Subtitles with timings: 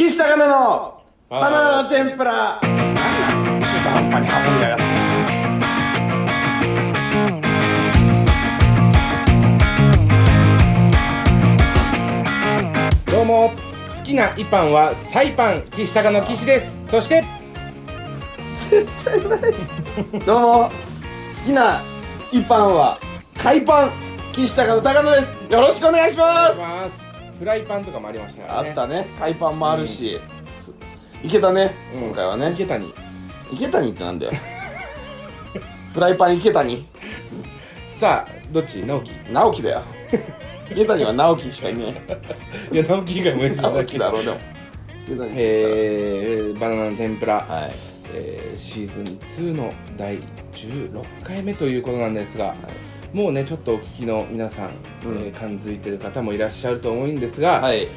[0.00, 2.58] 岸高野のバナナの天ぷら。
[2.62, 3.04] なんだ
[3.66, 4.78] 中途半端に運びやがっ
[13.04, 13.12] て。
[13.12, 13.52] どうも
[13.94, 16.80] 好きなイパンはサイパン岸高の岸です。
[16.86, 17.22] そして
[18.56, 19.40] 絶対ない。
[20.24, 20.72] どうも好
[21.44, 21.82] きな
[22.32, 22.98] イパンは
[23.36, 23.92] 海パン
[24.32, 25.34] 岸高野高野です。
[25.50, 26.50] よろしくお願いしま
[26.88, 27.09] す
[27.40, 28.68] フライパンとかもありましたからね。
[28.68, 29.06] あったね。
[29.18, 30.20] 海パンもあるし、
[30.62, 30.74] す
[31.24, 32.02] いけたね、うん。
[32.08, 32.52] 今回はね。
[32.52, 32.92] 池谷
[33.50, 34.32] 池谷ってなんだよ。
[35.94, 36.86] フライパン池谷
[37.88, 38.80] さあどっち？
[38.84, 39.12] 直樹。
[39.32, 39.82] 直樹だよ。
[40.70, 42.02] 池谷は直樹しかいね
[42.70, 44.36] いや直樹以外もいるえ直樹だろうでも。
[45.08, 47.72] 池谷えー、バナナの天ぷら、はい。
[48.12, 50.18] えーシーズン2の第
[50.52, 52.54] 16回目ということなんですが、
[53.12, 54.70] もうねちょっとお聞きの皆さん、
[55.04, 55.18] うん。
[55.18, 57.88] えー感づいてる方もいらっしゃると思うんですが、はい。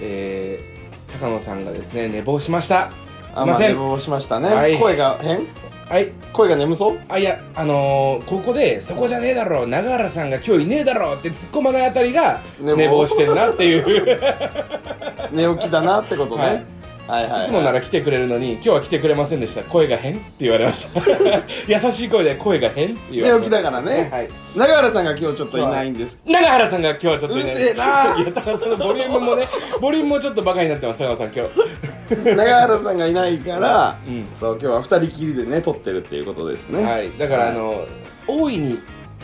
[0.00, 0.80] えー
[1.20, 2.90] 高野さんがですね寝坊しました。
[3.32, 4.78] すいあません、寝坊しましたね、はい。
[4.78, 5.40] 声が変？
[5.88, 6.12] はい。
[6.32, 7.00] 声が眠そう？
[7.08, 12.76] あいやあのー、ここで「そこじゃねえだろ永原さんが今日いねえだろ」って突っ込まないあたりが寝坊。
[12.76, 14.20] 寝坊してんなっていう。
[15.32, 16.64] 寝起きだなってことね、はい
[17.10, 17.44] はい、はいはい。
[17.44, 19.62] いつもなら来てくれるのに今日は来てくれませんでした。
[19.64, 21.00] 声が変って言われました。
[21.66, 24.08] 優しい声で声が変って言われま寝起きだからね。
[24.12, 26.20] はい永原さんが今日ちょっといないんです。
[26.26, 27.54] 永原さんが今日はちょっといない。
[27.54, 27.84] うるせえな
[28.18, 29.48] いや高野さんのボリュームもね
[29.80, 31.44] ボリュームもちょっとバカになってます高野さん今
[32.14, 32.36] 日。
[32.36, 34.26] 永原さんがいないから、うん。
[34.34, 36.84] そう今日は二人きりでね撮ってるっていうことですね。
[36.84, 37.12] はい。
[37.16, 37.84] だからあの
[38.26, 38.78] 大いに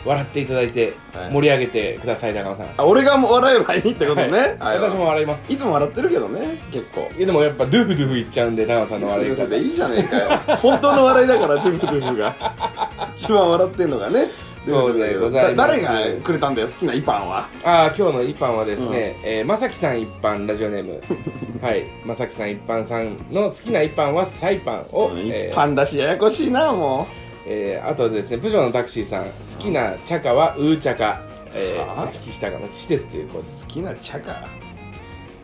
[0.05, 1.31] 笑っていただいてはい。
[1.31, 2.67] 盛り上げてください高野さん。
[2.77, 4.79] あ俺がもう笑えばいいってことね、はい。
[4.79, 5.51] 私も笑います。
[5.51, 7.09] いつも笑ってるけどね結構。
[7.17, 9.45] いやでもやっぱドゥフドゥフいっちゃうんで高野さんの笑い方。
[9.47, 10.57] でいいじゃねえかよ。
[10.57, 12.35] 本当の笑いだからドゥフドゥフが。
[13.15, 14.27] 一番笑ってんのがね。
[14.65, 15.55] そうでございます。
[15.55, 17.47] だ誰がくれたんだよ好きなイパンは。
[17.63, 21.01] ああ今日の一般はですね、えーまさきさん一般ラジオネーム。
[21.65, 21.85] はい。
[22.03, 25.53] まさきさん一般さんの好きな一般はサイパンを、えー。
[25.53, 27.07] 一般だしややこしいなも
[27.49, 31.21] えーあとですねプジョーのタクシーさん好きな茶化はウーチャカ。
[31.53, 32.11] えはあ？
[32.11, 33.49] ー、岸高の岸ですということで。
[33.61, 34.47] 好きな茶か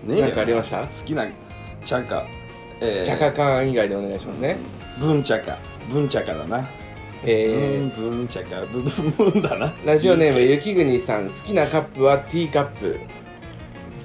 [0.05, 0.19] ねえ。
[0.19, 0.81] よなんかありました？
[0.81, 1.25] 好きな
[1.85, 2.25] 茶か
[2.81, 3.05] えー。
[3.05, 4.57] 茶化感以外でお願いしますね、
[4.99, 5.57] 文茶か
[5.89, 6.67] 文茶かだな。
[7.23, 7.95] えー。
[7.95, 9.73] 文文茶かブブブンだな。
[9.85, 12.99] ラジオネーム雪国さん好きなカップはティーカップ。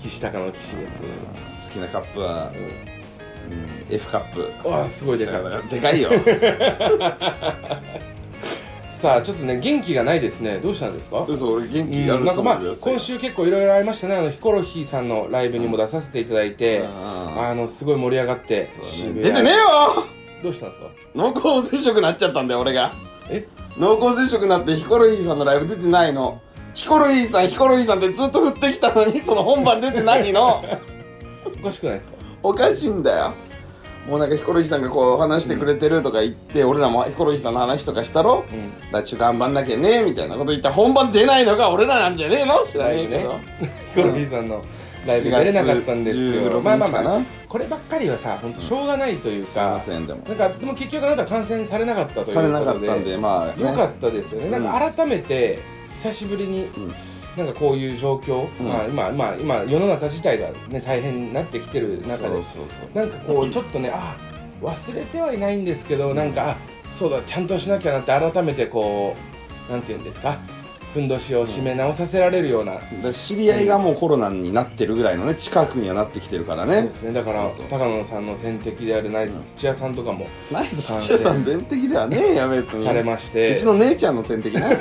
[0.00, 1.02] 岸高の岸です。
[1.02, 2.97] 好きなカップは、うん、
[3.90, 4.68] F カップ。
[4.68, 5.68] わあすごいでかい。
[5.70, 6.10] でかいよ。
[8.90, 10.58] さあちょっとね元気がないですね。
[10.58, 11.24] どうしたんですか？
[11.28, 14.16] 嘘俺元気うんやるなんかまあ今週結構いろいろありましたね。
[14.16, 16.88] あのヒコロヒーさんのライブにも出させていただいて、うん
[17.40, 19.22] あのすごい盛り上がって、渋谷。
[19.22, 20.04] 出てねえよ
[20.42, 20.86] どうしたんですか？
[21.14, 22.92] 濃厚接触なっちゃったんだよ俺が。
[23.30, 23.46] え？
[23.78, 26.40] 濃厚接触になってヒコロヒーさんのライブ出てないの。
[26.74, 30.64] ヒコロヒーさんヒコロヒーさんってずっと振ってきたのにその本番出てないの。
[31.62, 32.17] おかしくないですか？
[32.42, 33.34] おかしいんだよ。
[34.08, 38.90] もうなんかヒコロヒーさんがこう話してくれてるとか言って、俺らもヒコロヒーさんの話とかしたろ、うん。
[38.90, 42.64] だちょっと頑張んなきゃねみたいなこと言ったら本番出ないのが俺らなんじゃねえの？
[42.66, 43.38] 知らねえけど、
[43.94, 44.64] ヒコロヒーさんの
[45.06, 50.20] ライブ出れなかったんです4月16よまあまあまあこればっかりはさ本当しょうがないというすいまか、せんでも。
[50.26, 55.58] なんかでも結局あなた感染されなかったということでされなかったんでまあ、ね、よかったですよね、なんか改めて
[55.92, 56.94] 久しぶりに、ん
[57.38, 58.66] なんかこういう状況、うん。
[58.68, 62.28] まあ今、まあ、今世の中自体が、ね、大変になってきてる中で。
[62.94, 64.16] なんかこうちょっとねあ
[64.60, 66.56] 忘れてはいないんですけどなんかあ
[66.90, 69.14] そうだちゃんとしなきゃなって改めてこ
[69.68, 70.36] うなんていうんですか？
[70.94, 72.80] ふんどしを締め直させられるような、
[73.12, 77.12] 知り合いがもうコロナになってるぐらいのね近くにはなってきてるからそうねですね。
[77.12, 77.66] だからそうそう。
[77.68, 80.26] 高野さんの天敵であるナイツ土屋さんとかも。
[80.50, 82.84] ナイス土屋さん天敵ではねえや別に。
[82.84, 84.60] されまして、うちの姉ちゃんの天敵ね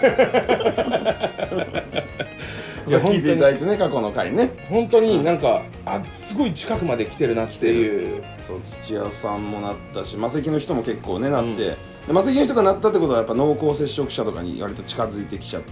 [2.87, 4.49] いや聞いていただいてね過去の回ね。
[4.69, 8.23] 本当になんか、あすごい近くまで来てるなっていう。
[8.47, 11.75] そう土屋さんもなったしマセキの人も結構ねなって、
[12.07, 15.63] でマセキの人がなったってことはやっぱ濃厚接触者とかに割と近づいてきちゃう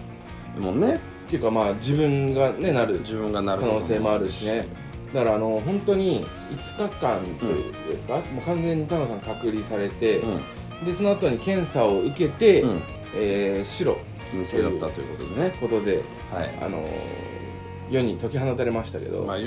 [0.59, 0.99] もんね。
[1.27, 4.67] っていうかまあ自分がねなる自分がなる可能性もあるしね。
[5.13, 10.85] だからあの本当に5日間というですか、もう完全に高野さん隔離されて、うん。
[10.85, 12.81] でその後に検査を受けて、うん。
[13.15, 13.95] えー白。
[14.31, 15.55] 陰性だったということでね。
[15.61, 16.03] ことで
[16.33, 16.49] はい。
[16.61, 16.85] あの
[17.89, 19.37] 世に解き放たれましたけど、まあ、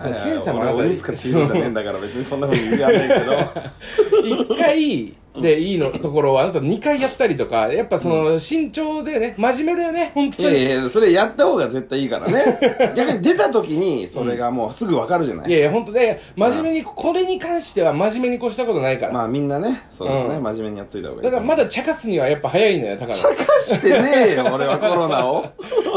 [0.00, 3.32] その検査もあなた俺鬼塚千尋じゃねえんだから別にそんなふうに言わないけど。
[4.56, 10.48] 1回でいいのところはあなた2回やったりとかやっぱその慎重でね真面目だよね本い当に。
[10.48, 12.58] やいやそれやった方が絶対いいからね。
[12.94, 19.82] 逆に出た時にそれがもうすぐ分かるじゃない、いやいや本当で真面目にこれに関しては真面目に越したことないから、まあみんなね。
[19.90, 20.42] そうですね、うん。
[20.42, 25.44] 真面目にやっといた方がいいだからまだ茶化すにはやっぱ早いのよ高野茶化してねえよ俺はコロナを。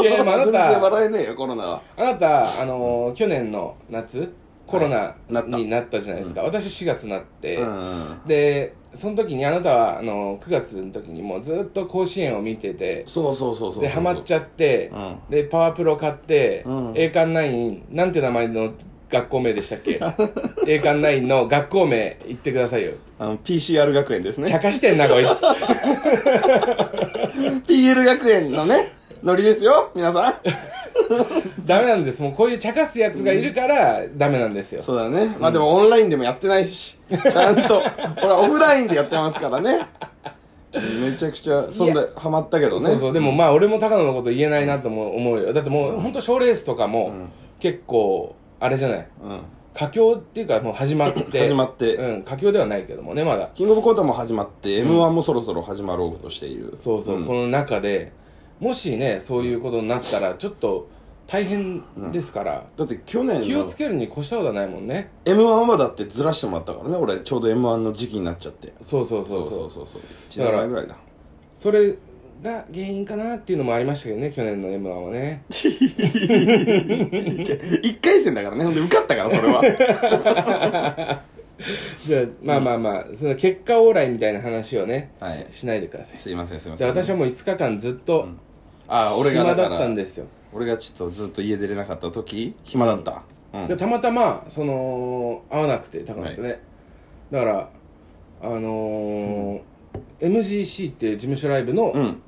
[0.00, 0.50] いやいやまああなた。
[0.52, 1.82] 全然笑えねえよコロナは。
[1.96, 4.32] あなた、あのー去年の夏
[4.66, 15.18] コロナになったじゃないですか、私4月になって、うんでその時にあなたはあの9月の時にもうずっと甲子園を見ててそうそうそうそうでハマっちゃって、うん。
[15.28, 16.92] でパワープロ買って、うん。
[16.96, 18.72] 栄冠ナインなんて名前の
[19.10, 20.00] 学校名でしたっけ？
[20.66, 22.92] 栄冠ナインの学校名言ってくださいよ。
[23.18, 24.48] あの PCR 学園ですね。
[24.50, 25.28] 茶化してんなこいつ。
[27.68, 28.92] PL 学園のね
[29.22, 30.34] ノリですよ皆さん
[31.64, 32.22] ダメなんです。
[32.22, 34.82] もうこういう茶化すやつがいるからダメなんですよ。
[34.82, 35.36] そうだね。
[35.40, 36.96] まあでもオンラインでもやってないし。
[37.08, 37.80] ちゃんと。
[38.20, 39.86] ほらオフラインでやってますからね。
[40.72, 42.90] めちゃくちゃそんでハマったけどね。
[42.90, 43.12] そうそう。
[43.12, 45.52] でもまあ俺も高野のこと言えないなとも思うよ。
[45.52, 47.12] だってもう本当賞レースとかも
[47.60, 49.06] 結構あれじゃない？
[49.24, 49.40] うん。
[49.74, 51.46] 佳境っていうかもう始まって。
[51.46, 51.94] 始まって。
[51.96, 52.22] うん。
[52.22, 53.50] 佳境ではないけどもねまだ。
[53.54, 56.74] キングオブコントも始まって m 1もそろそろ始まろうとしている。
[56.76, 57.24] そうそう、ん。
[57.24, 58.12] この中で
[58.60, 60.88] もしねそういうことになったらちょっと
[61.26, 61.82] 大変
[62.12, 65.10] ですから、だって去年の気をつけるに越したことはないもんね。
[65.24, 68.72] m 1はだってずらしてもらったからね俺ちょうど m 1の時期になっちゃって。
[68.80, 69.46] そうそうそそう。
[69.46, 69.86] うそうそうそう。
[69.86, 70.94] そう1だぐらいだ。
[71.56, 71.94] それ
[72.42, 75.42] が原因かなっていうのもありましたけどね去年の m 1はね。
[75.50, 78.64] 1回戦だからね。
[78.64, 81.22] ほんで受かったからそれは。
[82.06, 85.46] じゃあまあまあまあ、その結果オーライみたいな話をねはい。
[85.50, 86.18] しないでください。
[86.18, 87.04] すいませんすいまでせん。
[87.04, 88.28] 私はもう5日間ずっと
[88.86, 93.22] ああ俺が暇だだからったんですよ俺がちょっとずっと家出れなかった時暇だった。
[93.52, 96.60] うん、でたまたまその会わなくて高野とね、
[97.30, 97.70] だから
[98.42, 99.60] あのー
[100.20, 102.22] MGC っていう事務所ライブのうん。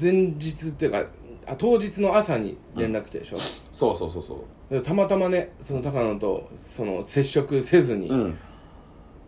[0.00, 1.04] 前日っていうか
[1.46, 3.36] あ当日の朝に連絡来てでしょ、
[3.72, 4.74] そうそうそうそう。
[4.74, 8.38] でたまたまねその高野とその接触せずにうん。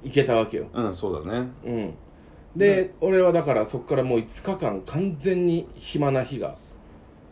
[0.02, 1.48] 行けたわけよ、うんそうだね。
[1.64, 1.94] うん。
[2.56, 6.56] で、俺はだからそこからもう5日間完全に暇な日が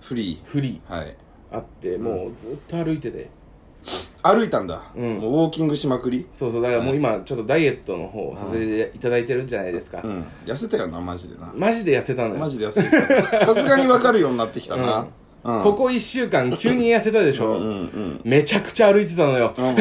[0.02, 0.94] フリフリー。
[0.94, 1.06] はい。
[1.06, 1.14] ー
[1.56, 3.28] あってもうずっと歩いてて、
[4.22, 5.18] 歩いたんだ、うん。
[5.18, 6.26] もうウォーキングしまくり？
[6.32, 10.24] そうそうだからもう今ちょっとダイエットの方をさせていただいてるんじゃないですか、うん。
[10.46, 11.52] 痩せたよなマジでな。
[11.54, 12.40] マジで痩せたのよ。
[12.40, 12.90] マジで痩せた。
[13.46, 15.06] さすがに分かるようになってきたな、
[15.44, 15.62] うん。
[15.62, 19.76] ここ1週間急に痩せたでしょ、うんうんめちゃくちゃ歩いてたのよ、うんうん。
[19.76, 19.78] い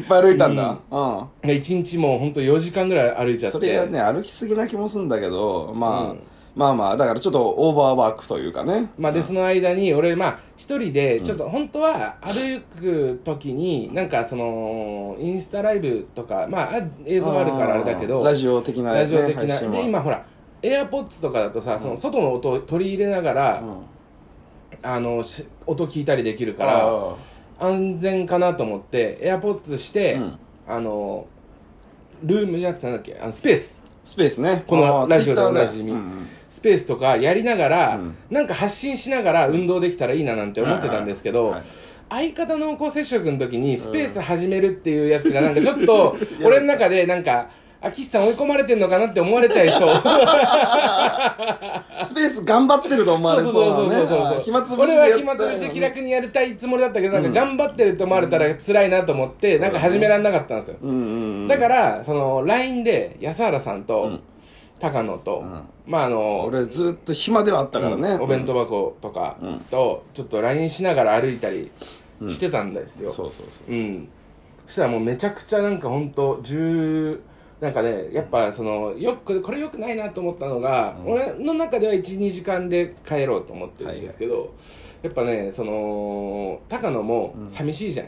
[0.00, 0.78] っぱい歩いたんだ。
[0.90, 0.98] うん、
[1.42, 3.58] 1日もうほんと4時間ぐらい歩いちゃって。
[3.58, 6.20] それはね歩きすぎな気もするんだけどまあ、うん
[6.54, 8.90] まあまあだからちょっとオーバーワークというかね。
[8.98, 19.60] まあでその間に俺まあ一人でちょっと本当は歩く時になんかそのインスタライブとかまああ映像あるからあれだけどラジオ的な、ね、ラジオ的な。
[19.60, 20.24] で今ほら
[20.62, 23.82] エアポッツとかだとさその外の音を取り入れながら、うん。
[24.82, 26.66] あのし音聞いたりできるかあ
[27.60, 30.38] ら安全かなと思ってエアポッツして、うん。
[30.68, 31.26] あの
[32.22, 33.82] ルームじゃなくてなんだっけあのスペース。
[34.04, 34.64] スペースね。
[34.66, 35.92] このラジオでおなじみ
[36.50, 38.16] スペースとかやりながら、うん。
[38.28, 42.34] なんか発信しながら運動できたらいいななんて思ってたんですけど、はいはい。
[42.34, 47.50] 相方濃厚接触の時にスペース始めるっていうやつがなんかちょっと 俺の中でなんか
[47.80, 49.94] あ岸さん追い込まれてんのかなって思われちゃいそう。
[52.04, 60.76] スペース頑張ってると思われそうそうそうそうそうだねそう暇つぶし俺は暇つぶしで気楽にやりたいつもりだったけどなんか頑張ってると思われたら辛いなと思ってなんか始められなかったんですよ
[61.46, 64.20] だからその LINE で安原さんと、うん
[64.80, 65.62] 高野と、ん。
[65.86, 69.58] まああの俺ずっと暇ではあったからね、うんお弁当箱とかうん。
[69.70, 71.70] とちょっと LINE しながら歩いたり
[72.28, 73.76] してたんですよ、そうそうそうう。
[73.76, 74.08] ん。
[74.66, 77.20] そしたらもうめちゃくちゃなんか本当10
[77.60, 84.54] なんかねやっぱそのよくこれよくないなと思ったのが、俺の中では12時間で帰ろうと思ってるんですけど、
[85.02, 88.06] やっぱねその高野も寂しいじゃん、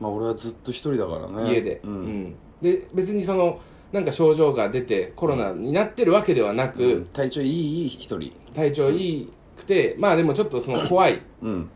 [0.00, 1.52] まあ俺はずっと一人だからね。
[1.52, 1.94] 家で、ううん
[2.28, 2.34] ん。
[2.62, 3.60] で別にその
[3.94, 7.04] なんか症状が出てコロナになってるわけではなく、うん。
[7.06, 11.70] 体調いいいい一人体調いいくて、まあでもちょっとその怖いうん。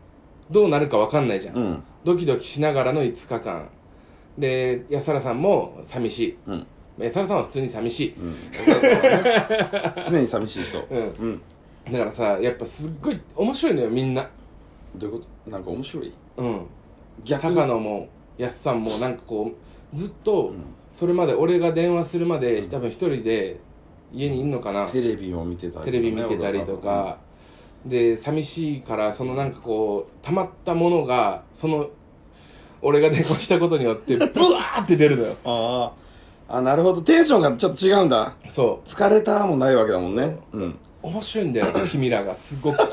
[0.51, 1.83] どうなるか分かんないじゃん、うん。
[2.03, 3.69] ドキドキしながらの5日間。
[4.37, 6.37] で安原さんも寂しい。
[6.45, 6.67] うん。
[6.99, 8.31] 安原さんは普通に寂しい、うん。
[8.33, 8.37] ね。
[10.05, 10.85] 常に寂しい人。
[10.91, 10.97] うん。
[10.97, 11.41] うん。
[11.89, 14.29] だからさやっぱすっごい面白いのよみんな。
[14.93, 15.51] どういうこと？
[15.51, 16.13] なんか面白い？
[16.35, 16.61] うん。
[17.23, 17.53] 逆？
[17.55, 19.53] 高野も安さんもなんかこ
[19.93, 20.53] うずっと
[20.99, 23.57] それまで俺が電話するまで多分一人で
[24.11, 24.85] 家にいんのかな。
[24.85, 27.19] テレビを見てたりテレビ見てたりとか。
[27.85, 31.89] で寂しいからそのなんかこう溜まったものがその
[32.81, 35.35] 俺が電話したことによって ブワーって出るのよ。
[35.45, 35.93] あ
[36.49, 37.01] ああなるほど。
[37.01, 38.35] テンションがちょっと違うんだ。
[38.49, 40.37] そ疲れたもないわけだもんね。
[40.51, 40.57] う。
[40.57, 40.61] ん。
[40.63, 42.77] う面白いんだよ君らがすごく。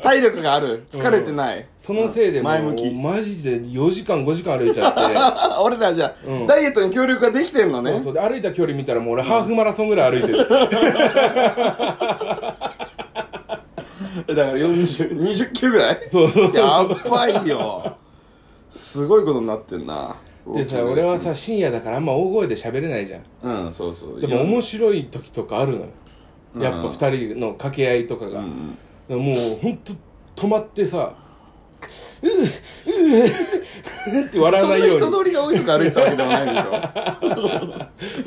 [0.00, 0.84] 体力がある。
[0.90, 2.90] 疲れてない、そのせいでもう前向き。
[2.90, 5.00] マジで4時間5時間歩いちゃって。
[5.60, 6.46] 俺らじゃあ、うん。
[6.46, 7.90] ダイエットに協力ができてんのね。
[7.94, 10.46] そうそうで歩いた距離見たらもう俺ハーフマラソンぐらい歩いてる、
[14.28, 16.02] え だから40、20キロぐらい？
[16.06, 17.96] そうそうやばいよ。
[18.70, 20.14] すごいことになってんな。
[20.54, 23.66] でさ俺はさ深夜だからあんま大声で喋れないじゃん。
[23.66, 24.20] うん、そうそう。
[24.20, 25.84] でも面白い時とかあるのよ。
[26.54, 26.62] うん。
[26.62, 28.78] やっぱ二人の掛け合いとかが、うん
[29.08, 29.94] でももうほんと
[30.36, 31.14] 止まってさ
[32.22, 32.30] 「うう
[34.10, 34.92] うって笑わないように。
[34.92, 36.68] そんな人通りが多いとこ歩いたわけでもないでしょ。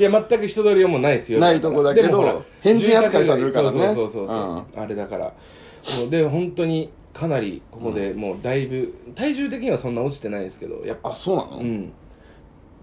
[0.00, 1.38] いや全く人通りはもうないですよ。
[1.38, 3.78] ないとこだけど変人扱いされるからね。
[3.78, 5.32] そうそうそうそうそう、あれだから。
[6.10, 11.10] で本当にかなりここでもうだいぶ、体重的にはそんな落ちてないですけどやっぱ。
[11.10, 11.92] あ、そうなの、うん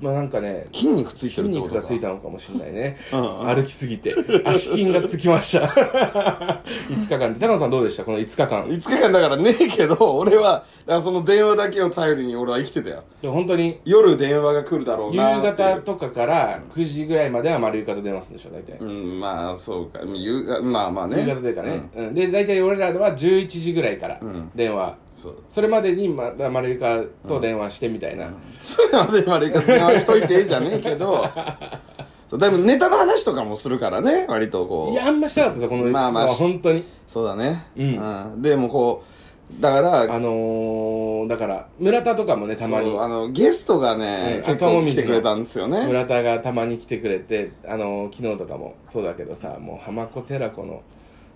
[0.01, 1.79] まあなんかね筋肉ついて筋るってことか。
[1.79, 2.98] 肉がついたのかもしれないね。
[3.12, 4.15] うん歩きすぎて。
[4.46, 5.65] 足筋がつきました。
[6.89, 7.39] 5日間で。
[7.39, 8.03] 高野さんどうでした？
[8.03, 8.65] この5日間。
[8.65, 10.63] 5日間だからねえけど、俺は、
[11.01, 13.03] その電話だけを頼りに俺は生きてたよ。
[13.22, 13.79] で本当に。
[13.86, 15.75] 夜電話が来るだろう夕なっていう。
[15.75, 20.00] 方とかから9時ぐらいまでは丸床と出ますんでしょ大体、うん、まあ、そうか。
[20.06, 21.22] 夕方、まあまあね。
[21.22, 22.13] 夕方というかね、うん。
[22.13, 24.51] で大体俺らは11時ぐらいからん。
[24.56, 25.09] 電話、そう。
[25.50, 31.26] それまでにまだ丸床と電話してみたいな、それまで悪いから電話しといてじゃねえけど、
[32.30, 34.92] そうでもネタの話とかもするからね、割とこう。
[34.92, 35.64] いやあんましたかったです。
[35.64, 36.12] よこの5日間まあ。
[36.12, 36.86] まあは本当に。
[37.08, 37.66] そうだね。
[37.76, 37.98] うん。
[38.34, 38.42] うん。
[38.42, 42.96] でもこう、だから、あのー、だから村田とかもねたまに。
[43.00, 45.88] あの、ゲストがね、うん結構来てくれたんですよね。
[45.88, 50.84] 村田がたまに来てくれてあの昨日とかもそうだけどさもう浜子寺子の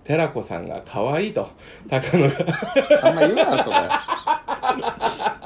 [0.04, 1.48] 寺子さんが可愛いと
[1.88, 2.36] 高野が
[3.02, 3.76] あんま言うな、それ。
[3.76, 3.96] じゃ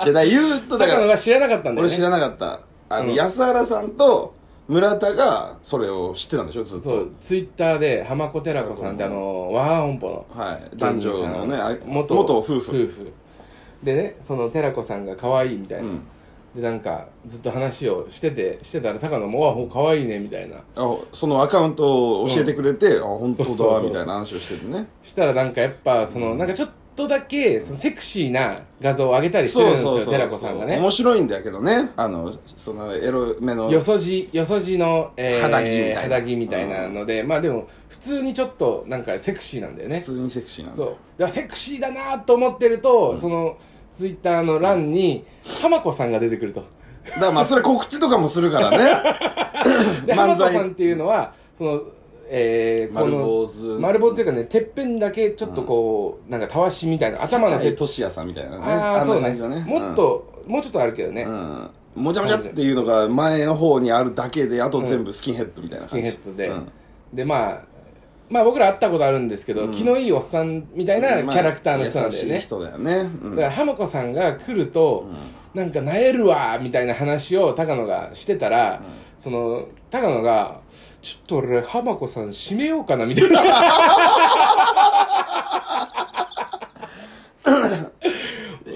[0.02, 2.60] あ、だ言うと、だか高野ら、が知らなかったんだよね俺知らなかった。
[2.88, 4.34] あの、うん安原さんと
[4.66, 6.84] 村田がそれを知ってたんでしょ、ずっと。
[6.90, 10.76] そうツイッターで浜子寺子さんってあの和音歩のはい。
[10.76, 12.56] 男女のね、あ元元夫婦。
[12.58, 13.12] 夫婦
[13.82, 16.00] でねその寺子さんが可愛いみたいな、うん
[16.58, 20.56] でなんかずっと話をしててしてたら高野も「わ可愛いね」みたいな。
[20.74, 24.88] あそのアカウントを教えてくれて、あ本当だみたいな話をしててね。
[25.04, 30.78] したらなんかやっぱそのなんかちょっとだけそのセクシーな画像を上げたりしてるんですよ寺子さんがね。
[30.78, 31.90] 面白いんだけどね。
[31.96, 36.00] あのそのエロめのよそじよそじの、えー肌着みたいな。
[36.16, 40.00] 肌着みたいなので、まあでも普通にちょっとなんかセクシーなんだよね。
[40.00, 40.76] 普通にセクシーなんだ。
[40.76, 40.96] そう。
[41.16, 43.56] だセクシーだなと思ってると、その
[43.98, 45.26] ツイッターの欄に
[45.60, 46.60] 浜子さんが出てくると。
[47.04, 48.78] だからまあそれ告知とかもするからね。
[50.06, 50.16] で漫才。
[50.16, 51.82] 浜子さんっていうのはその
[52.30, 53.78] えー、こ丸の坊主。
[53.80, 58.62] 丸坊主というかねてっぺんだけちょっとこう、なんかたわしみたいな頭のてっとしやさんみたいなね。
[58.64, 59.32] ああそうね。
[59.32, 59.64] ね。
[59.66, 66.68] もっと、もうちょっとあるけどね、うん、うん、もちゃもちゃっていうのが前の方にあるだけであと全部スキンヘッドみたいなスキン感じヘッドで、うん。
[67.12, 67.77] でまあ
[68.30, 73.30] まあ僕ら会ったことあるんですけど、気のいいおっさんみたいなキャラクターの人なんだよね、まあ優しい人だよね、うん。
[73.30, 75.06] だから浜子さんが来ると、
[75.54, 78.82] なんかなえるわみたいな話を高野がしてたら、
[79.18, 80.60] その高野が
[81.02, 83.42] 「ちょっと俺浜子さん閉めようかな」みたいな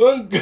[0.02, 0.28] なん。
[0.28, 0.38] か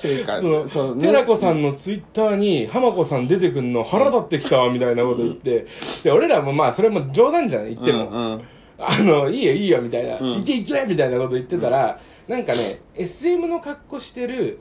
[0.00, 1.62] ていうかそのそうね寺子さん。
[1.62, 3.26] のツイッターに浜子さん。
[3.28, 3.72] 出てくん。
[3.72, 5.66] の腹立ってきたわみたいなこと言って、
[6.04, 7.64] で俺らもまあそれも冗談じゃん。
[7.68, 8.16] 言っても、うん。
[8.16, 8.42] うん。
[8.78, 10.40] あの、いいよいいよみたいな、うん。
[10.40, 12.44] いけいけみたいなこと言ってたら、なん。
[12.44, 14.58] かね、SM の格好してる、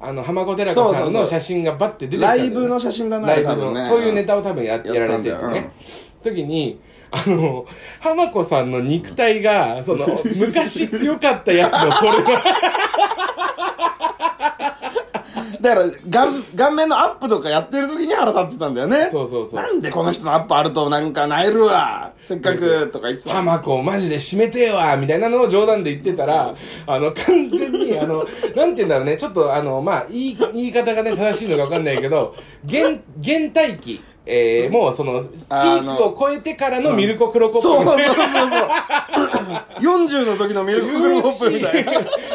[0.00, 1.12] あの、浜子寺子さん。
[1.12, 4.94] の写真がバッて出てきたねライブの写真だなライブ多分ね、そういうネタを多分ややったん。
[4.94, 5.72] やられててだよね。
[6.22, 6.78] 時に、
[7.10, 7.66] あの、
[8.00, 12.42] 浜子さんの肉体が、その、 昔強かったやつのそれが、
[15.60, 19.08] だから顔顔面のアップとかやってる時に腹立ってたんだよね。
[19.10, 19.54] そうそうそう。
[19.54, 22.12] なんでこの人のアップあるとなんかなえるわ。
[22.20, 26.54] せっかくとか言ってた浜子マジで締めてえわみたいなのを冗談で言ってたら、
[26.86, 28.24] あの、完全に、あの、
[28.54, 32.34] なんて言うんだろうね、ちょっとあの、まあ、言い、言い方がね、正しいのかわかんないけど、
[32.68, 38.28] 原、原体期、えー、もうその、ピークを超えてからのミルコ・クロコップそうそうみたいな。
[38.28, 38.68] そうそう
[39.80, 41.92] 40 の時のミルククロコップみたいな。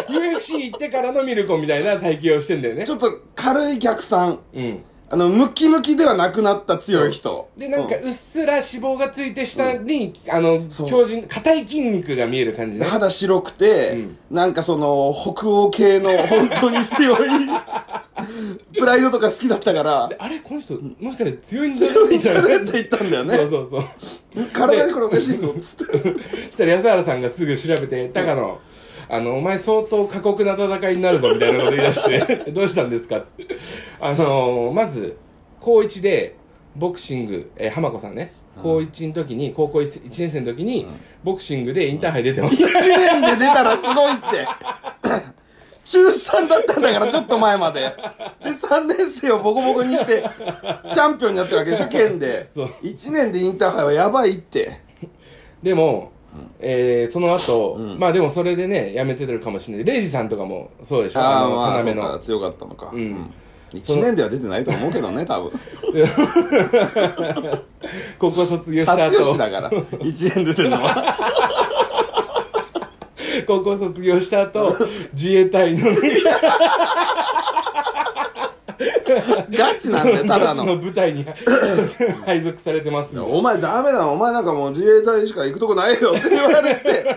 [0.07, 2.85] UFC 行ってからのミルコみたいな体型をしてんだよね。
[2.85, 2.91] ち。
[2.91, 4.39] ょっと軽い逆算。
[4.55, 4.83] うん。
[5.13, 7.47] あのムキムキではなくなった強い人。
[7.55, 10.89] で、なんか、ううっすら脂肪がついて下に、あの、そう。
[10.89, 12.85] 強靭、硬い筋肉が見える感じね。
[12.87, 14.17] 肌白くて、うん。
[14.31, 17.29] なんかその北欧系の 本当に強い
[18.75, 20.07] プライドとか好きだったから。
[20.07, 22.55] であれこの人、もしかして強いんじゃない強いんじゃね。
[22.55, 23.37] って言ったんだよね。
[23.37, 23.77] そうそうそ
[24.41, 24.45] う。
[24.51, 25.53] 体これおかしいぞ。
[25.55, 25.97] っつって
[26.49, 28.59] したら安原さんがすぐ調べて、高野、
[29.15, 33.21] あの、お前相当過酷な戦いになるぞみたいなこと言い出して、 どうしたんですか？
[33.21, 33.55] つって。
[33.99, 35.17] あのまず、
[35.59, 36.35] 高一で、
[36.75, 40.87] ボクシング、えー浜子さんね、高一の時に、高校 1, 年生の時に、
[41.23, 42.55] ボクシングでインターハイ出てます。
[42.55, 44.47] 1年で出たらすごいって。
[45.85, 47.81] 中3だったんだからちょっと前まで。
[47.81, 50.23] で3年生をボコボコにして
[50.93, 52.47] チャンピオンになってるわけでしょ県で。
[52.55, 52.69] そう。
[52.83, 54.79] 1年でインターハイはやばいって。
[55.61, 56.11] でも、
[56.59, 57.99] えーその後、うん。
[57.99, 59.85] まあでもそれでねやめてるかもしれない。
[59.85, 61.21] レイジさんとかもそうでしょ？
[61.21, 62.89] ああのまあそう要のか強かったのか。
[62.93, 62.99] うん。
[62.99, 63.31] うん。
[63.73, 65.51] 1年では出てないと思うけどね多分。
[68.19, 69.69] 高校卒業した辰後吉だから。
[69.71, 71.17] 1年出てるのは。
[73.47, 74.77] 高校卒業した後
[75.13, 75.89] 自衛隊の
[79.51, 80.63] ガチなんだよただの。
[80.63, 81.25] の部隊に
[82.25, 87.15] 配属されてますよお前ダメだお前なんかもう自衛隊しか行くとこないよって言われて。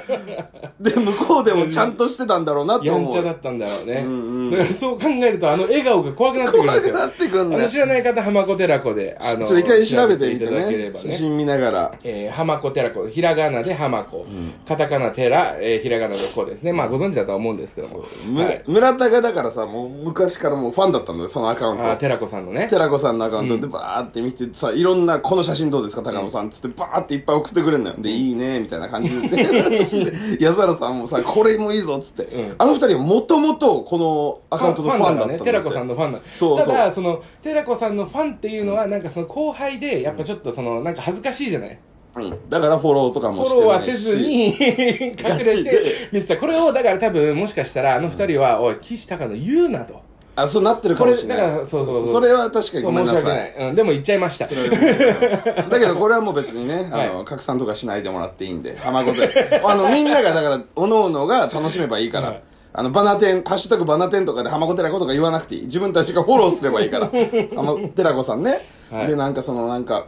[0.81, 3.11] で向こうでもちゃんとしてたんだろうなってや思う。
[3.11, 4.51] んちゃだったんだろうね、うんうん。
[4.51, 11.11] だからそう考えるとあの笑顔が怖くなってくるんですくなってくんだの知らない方浜子寺子であのちょっと一回調べてみていただけれねばね。
[11.13, 11.93] 写真見ながら。
[12.05, 14.27] えー、浜子寺子ひらがなで浜子、
[14.69, 16.73] カタカナ寺、えー、ひらがなで子ですね。
[16.73, 21.91] まあご存知だとは思うんですけども、むはい、村田がだからさもう昔からもうファンだったんだよそのアカウント。
[21.91, 22.67] あー寺子さんのね。
[22.69, 23.59] 寺子さんのアカウント。
[23.59, 27.97] でバーって見てさいろんなこの写真どうですか高野さんっつってバーっていっぱい送ってくれるのよ。
[27.99, 29.87] でいいねみたいな感じで。
[29.87, 30.05] し
[30.39, 32.35] て安原さんもさこれもいいぞっつって。
[32.35, 32.55] うん。
[32.59, 36.67] あの二人はもともとこのアカウントのファンだったね寺子さんのファンなそうそう。
[36.69, 41.79] ただその寺子さんのファンっていうのはなんかその後輩でやっぱちょっとそのなんか恥ずかしいじゃない？
[42.17, 42.31] うん。
[42.49, 43.63] だからフォローとかフもしてないし。
[43.63, 50.01] ォローはせずに隠ガれて見てたこれをだから多分もしかしたらあの二人は「おい岸高野言うな」と
[50.37, 51.39] あそうなってるかもしれない。
[51.39, 53.55] だからそうそうそれは確かにごめん申し訳なさい。
[53.69, 54.45] うん、でも言っちゃいました。
[55.71, 57.25] だけどこれはもう別にね、あの、はい。
[57.25, 59.61] 拡散とかしないでもらっていいんで、浜子で。
[59.65, 62.43] あの、みんながだから、おのおのが楽しめばいいから、はい。
[62.75, 65.63] あの、バナテン、ハッシュタグバナテンとかで浜子寺子とか言わなくていい。
[65.63, 67.11] 自分たちがフォローすればいいから。
[67.55, 68.61] 浜寺子さんね。
[68.91, 69.07] はい。
[69.07, 70.05] で、なんかその、なんか、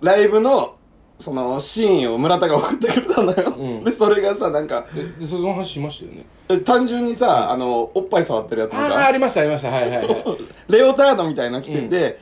[0.00, 0.76] ライブの、
[1.20, 3.54] その、シーンを村田が送ってくれたのよ。
[3.56, 3.84] うん。
[3.84, 6.24] で、それがさ、なんか、ででその話しましたよね。
[6.48, 9.68] え単純にさ、あの、おっぱい触ってるやつとあああか、りましたありました。
[9.68, 10.24] はいはいはい。
[10.72, 12.18] レオタードみたいなの着てて、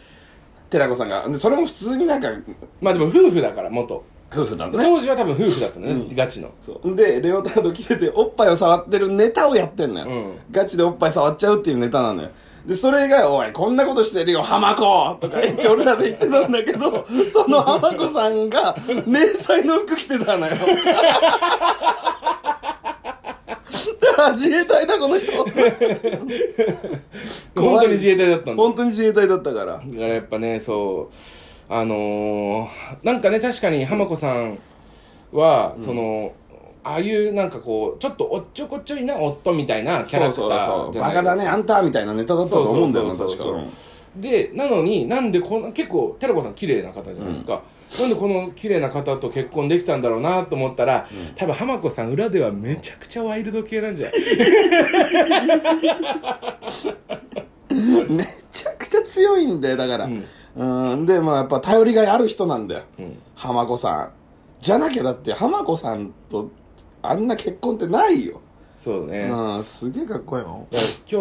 [0.71, 1.29] 寺子さんが。
[1.29, 2.29] で、それも普通になんか、
[2.81, 4.05] まあでも夫婦だから元。
[4.31, 4.79] 夫婦なんだ。
[4.79, 4.85] ね。
[4.85, 6.51] 当時は多分夫婦だったのね、ガチの。
[6.61, 6.95] そう。
[6.95, 10.33] でレオタード着てておっぱいを触ってるネタをやってんのよ、うん。
[10.51, 12.29] ガチでおっぱい触っちゃうっていうネタなのよ
[12.69, 14.83] でそれが「おいこんなことしてるよ浜子!」
[15.23, 18.77] とか言って俺らで言ってたんだけどその浜子さんが
[19.07, 20.55] 迷彩の服着てたのよ。
[24.01, 25.33] だから自衛隊だこの人。
[27.55, 28.63] 本当に自衛隊だったんだ。
[28.63, 29.73] 本当に自衛隊だったから。
[29.73, 34.59] だからやっぱねそうあのー、なんかね確かに浜子さん
[35.33, 36.33] は、その
[36.89, 41.03] ああいうなんかこうちょっとおっちょこちょいな夫みたいなキャラクタそうそうそう。
[41.03, 43.45] バカだねあんたみたいなネタだったと思うんだよな確か
[44.17, 47.63] でなのになんでこんな結構寺子さん綺麗な方じゃないですか、
[48.01, 54.21] なんでこの綺麗な方と結婚できたんだろうなと思ったら、多分浜子さん裏ではめちゃくちゃワイルド系なんじゃない？
[58.11, 60.07] めちゃくちゃ強いんだよだから。
[60.07, 60.25] うん。
[60.57, 61.07] うん。
[61.07, 63.17] でもやっぱ頼りがいある人なんだよ、ん。
[63.35, 64.11] 浜子さん。
[64.61, 66.51] じゃなきゃだって浜子さんと
[67.03, 68.41] あんな結婚ってないよ、
[68.77, 71.17] そうね、うんすげえかっこいいよだから今日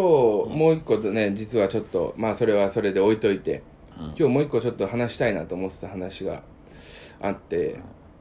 [0.56, 3.62] もう一個ね実はちょっとまあそれはそれで置いといて、
[3.96, 6.42] 今日もう一個ちょっと話したいなと思ってた話が
[7.20, 7.80] あって、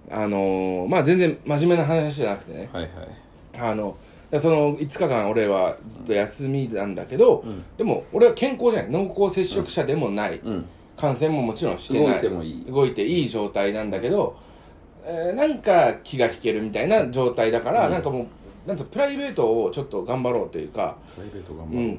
[0.09, 2.69] あのーまあ全然真面目な話じゃなくてね。
[2.71, 2.91] はいはい。
[3.59, 3.97] あの
[4.39, 7.45] その5日間俺はずっと休みなんだけど、
[7.77, 8.91] でも俺は健康じゃない。
[8.91, 10.65] 濃厚接触者でもない、うん。
[10.97, 12.11] 感染ももちろんしてない。
[12.13, 12.65] 動いてもいい。
[12.65, 14.35] 動いていい状態なんだけど、
[15.09, 18.23] えーなんか気が引けるみたいな状態だから、なんかも
[18.65, 21.95] うなんかプライベートをちょっと頑張ろうというか、プライベートがうも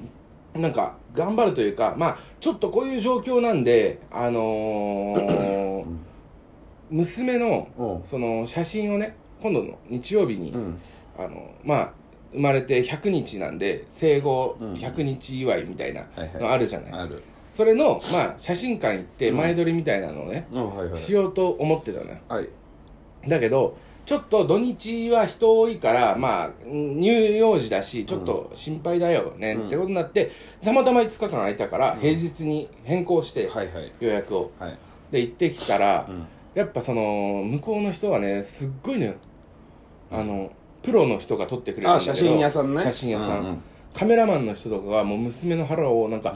[0.55, 5.85] う、ん、なんか頑張るというかまあちょっとこういう状況なんであのー
[6.91, 10.79] 娘のおうその写真をね今度の日曜日に、うん。
[11.19, 11.93] あのまあ
[12.33, 14.73] 生まれて100日なんで生後うん。
[14.75, 16.43] 100日祝いみたいなはいはい。
[16.43, 17.23] のあるじゃない、ある。
[17.53, 20.77] それの、まあ、写真館行って前撮りみたいなのをね、うん。
[20.77, 20.99] はいはい。
[20.99, 22.17] しようと思ってたのよ。
[22.29, 22.49] はい
[23.27, 23.77] だけど
[24.07, 29.67] ちょっと土日は人多いからまあうん乳幼児だしちょっと心配だよね、うん。
[29.67, 33.51] ってことになってたまたま5日間空いたから平日に変更して
[34.01, 34.51] 予約を。
[34.59, 34.79] はい。
[35.11, 36.27] で行ってきたら、うん。
[36.55, 39.15] やっぱその向こうの人はねすっごいのよ
[40.11, 40.51] あの
[40.83, 42.83] プロの人が撮ってくれるんだけどあ写真屋さんね。
[42.83, 43.63] 写真屋さん、
[43.95, 46.35] カメラマンの人とかがもう娘の腹をなんか、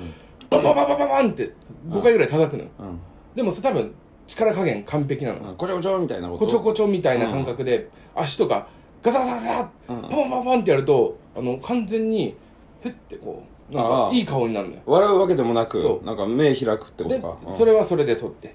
[0.50, 1.54] ババババババンって
[1.88, 3.00] 5回ぐらい叩くのよ、うん。
[3.34, 3.94] でもそれ多分
[4.26, 5.56] 力加減完璧なの、うん。
[5.56, 6.44] こちょこちょみたいなこと？
[6.44, 8.68] こちょこちょみたいな感覚で、足とか
[9.02, 10.02] ガサガサガサうん。
[10.02, 12.36] ポンポンポンってやるとあの完全に
[12.82, 14.82] へってこうなんかいい顔になるのよ。
[14.86, 16.06] 笑うわけでもなくそう。
[16.06, 17.52] なんか目開くってことでかうん。
[17.52, 18.54] それはそれで撮って。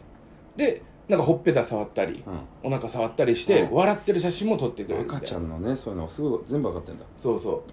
[0.56, 2.24] でなんかほっぺた触ったり、
[2.64, 2.72] うん。
[2.72, 3.76] お腹触ったりして、うん。
[3.76, 7.06] 笑ってる写真も撮ってくれる赤ちゃんのねそういうのすぐ全部分かってんだ。
[7.18, 7.64] そうそ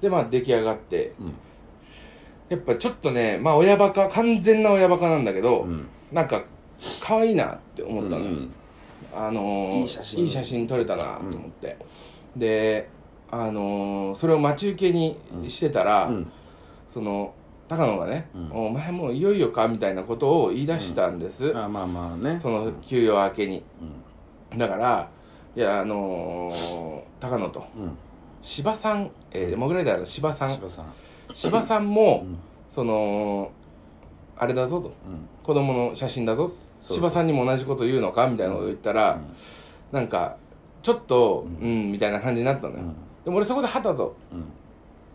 [0.00, 0.02] う。
[0.02, 1.14] でまあ出来上がって。
[1.18, 1.32] うん。
[2.48, 5.86] やっぱちょっとねまあ親バカ完全な親バカなんだけど、うん。
[6.12, 6.44] なんか
[7.02, 8.52] 可愛いなって思ったのよ、うん
[9.14, 11.76] あのーいい写真写真撮れたなと思って、
[12.36, 12.88] で
[13.30, 16.30] あのーそれを待ち受けにしてたら、うん。
[16.88, 17.34] その
[17.68, 22.40] 高野がね、お前もういよいよかみたいなことを言い出したんです、あまあまあね。
[22.40, 23.62] その休養明けに、
[24.56, 25.10] だから
[25.54, 27.64] いやあのー高野と。
[27.76, 27.96] うん。
[28.40, 30.54] 芝さん、えー、モグライダーの芝さん。
[30.54, 30.86] 柴さん。
[31.34, 32.24] 芝さんも、
[32.70, 33.50] その
[34.36, 34.92] あれだぞと、
[35.42, 39.20] 子供の写真だぞ芝さんにも同じこと言うのかみたいなことを言ったら、
[39.92, 40.36] なんか
[40.82, 42.80] ちょっとうん、みたいな感じになったのよ、
[43.24, 44.16] でも俺そこではたと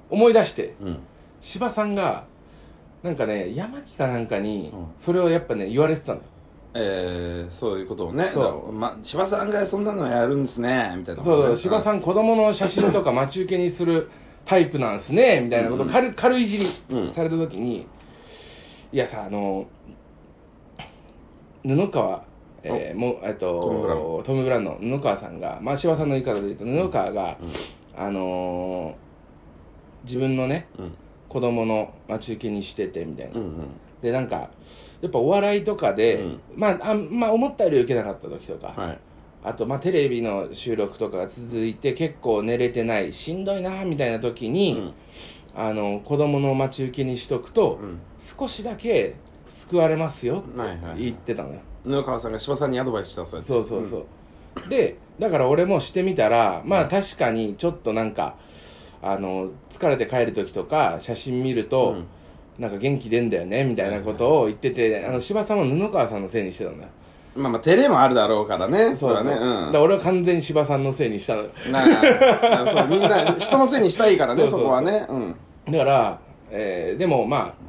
[0.09, 0.97] 思い出してうん。
[1.41, 2.25] 芝さんが
[3.01, 4.87] なんかね山木かなんかにうん。
[4.97, 6.23] それをやっぱね言われてたのよ。
[6.75, 8.31] えー、そういうことをね。
[8.33, 8.71] そう。
[8.71, 14.09] ま、柴さんがそんなのやるんですねみたいなそうそうさん子供の写真とか待ち受けにする
[14.45, 17.09] タイプなんすねみたいなことを軽,、軽いじりうん。
[17.09, 17.85] された時に、
[18.91, 19.67] いやさあの
[21.63, 22.23] 布川
[22.65, 23.61] えー、もうえっと
[24.25, 24.65] トムブラウン。
[24.65, 27.37] の布川さんが、まあ、柴さんの言い方で言うと布川が、
[27.95, 29.03] あのー
[30.05, 30.91] 自分のねうん。
[31.29, 33.67] 子供の待ち受けにしててみたいな、うんうん。
[34.01, 34.49] でなんか
[35.01, 36.39] やっぱお笑いとかで、うん。
[36.55, 38.99] まああまあ思ったより受けなかった時とか、はい。
[39.43, 44.93] あと、まあ、テレビの収録とかが続いて結構寝れてないしんどいなみたいな時に、
[45.55, 47.99] あの子供の待ち受けにしとくと、うん。
[48.19, 49.15] 少しだけ
[49.53, 54.05] 救われますよって言ってたのよ、布川さんが柴さんにアドバイスしたそうやそうそうそ
[54.65, 58.35] う、でだから俺もしてみたらまあ確かにちょっとなんか
[59.01, 62.05] あの疲れて帰る時とか写真見ると、うん。
[62.59, 66.89] なんか元気出んだよねみたいなことを言ってて、あの柴さんは布川さんのせいにしてたんだよ。
[67.35, 68.95] まあまあ照れもあるだろうからね。
[68.95, 69.23] そうそう。
[69.23, 71.35] れはねだから俺は完全に柴さんのせいにした。
[71.35, 71.41] な
[71.81, 74.67] あそうみんな人のせいにしたいからね そうそうそう。
[74.67, 75.07] そこはね。
[75.09, 75.35] うん。
[75.71, 76.19] だから、
[76.51, 77.62] えーでもまあ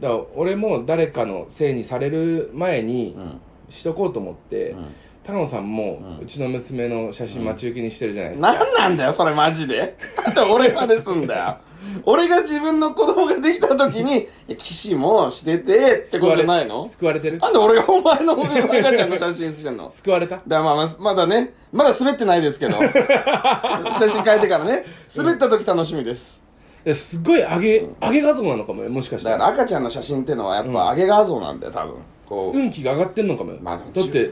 [0.00, 3.40] だから俺も誰かのせいにされる前にん。
[3.68, 4.76] しとこうと思って、ん。
[5.24, 9.96] 高野さんも、うちの娘の写真待ち受けにしてるじゃないですか、なんなんだよそれマジで。
[10.52, 11.56] 俺まですんだよ。
[12.04, 16.86] 俺が自分の子供ができた時に騎士もしててってことじゃないの？
[16.86, 17.38] 救われてる？
[17.38, 19.90] なんで俺がお前の赤ちゃんの写真してんの？
[19.92, 20.40] 救われた？
[20.46, 22.74] だまあまあ、まだね、まだ滑ってないですけど。
[23.92, 24.84] 写真変えてからね。
[25.16, 26.40] 滑った時楽しみです。
[26.86, 31.94] ですっごい上げ、上げ画像なのかもよもしかしただからら赤ちゃんの写真ってのはやっぱ上げ画像なんだよ、多分。
[32.24, 32.56] こう。
[32.56, 34.30] 運気が上がってんのかもよ、まあだって、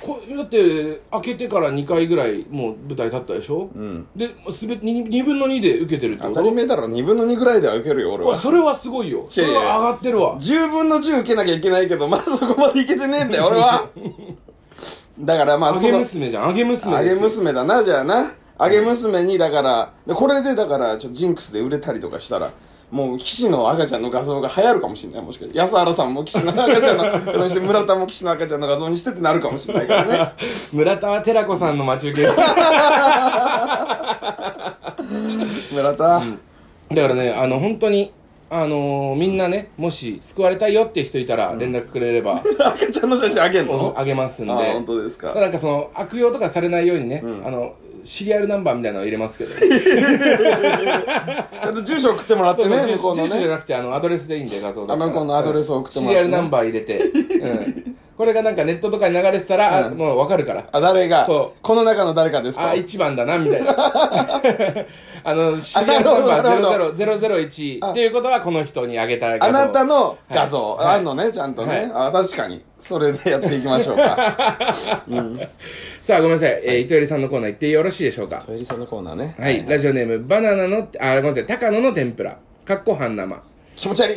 [0.00, 4.04] こだって開けてから2回ぐらいもう舞台立ったでしょ、ん。
[4.16, 8.30] で滑って 2, 2分の2で受けてるって当たり前だろ、2分の2ぐらいでは受けるよ、俺は。
[8.30, 9.24] わそれはすごいよ。
[9.28, 10.36] それは上がってるわ。
[10.40, 13.88] 10分の10受けなきゃいけないけど、まだそこまでいけてねえんだよ、俺は。
[15.20, 18.41] だからまあ、揚げ娘じゃん揚げ娘揚げ娘だな、じゃあな。
[18.62, 22.50] 揚げ娘に、だから、でこれでだから、ちょっとジンクスで売れたりとかしたら、
[22.90, 25.58] もう、騎士の赤ちゃんの画像が流行るかもしれない、もしかして。
[25.58, 30.32] 安原さんも騎士の赤ちゃんの、 そして村田も騎士の赤ちゃんの画像にしてってなるかもしれないからね。
[30.74, 32.36] 村田は寺子さんの待ち受けです
[35.72, 36.20] 村田。
[36.94, 38.12] だからね、あの、本当に、
[38.50, 43.94] あのーみんなね、もし救われたいよって人いたら連絡くれれば、赤ちゃんの写真あげんの？
[43.96, 44.52] あげますんで。
[44.52, 45.32] あ本当ですか。
[45.34, 47.72] なんかその、悪用とかされないようにね、あの、
[48.04, 49.50] シリアルナンバーみたいなのを入れますけど。
[49.54, 53.28] ちゃんと住所送ってもらってね、向こうのね。
[53.28, 57.96] 住所じゃなくて、あの、アドレスでいいんで、画像だあのアドレスを送ってもらってねシリアルナンバー入れて、うん。
[58.16, 60.68] これがなんかネットとかに流れてたら、あもうわかるから。
[60.70, 61.26] あ、誰が？
[61.26, 62.64] そうこの中の誰かですと。
[62.64, 63.72] あ、1番だな、みたいな。
[65.24, 71.68] あの、シリアルナンバー00001っていうことはこの人にあげた画像あなたの画像、はいあんのね、ちゃんとね。
[71.68, 72.64] はいあ、確かに。
[72.78, 74.16] それでやっていきましょうか。
[76.02, 76.60] さあ、ごめんなさい。
[76.64, 78.42] えー、糸入さんのコーナー行ってよろしいでしょうか？
[78.44, 79.36] トイリさんのコーナーね。
[79.38, 79.64] はい。
[79.68, 81.46] ラジオネーム、バナナの、あ、ごめんなさい。
[81.46, 82.36] 高野の天ぷら。
[82.64, 83.40] かっこ半生。
[83.76, 84.14] 気持ち悪い。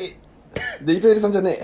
[0.81, 1.59] で、糸入さんじゃね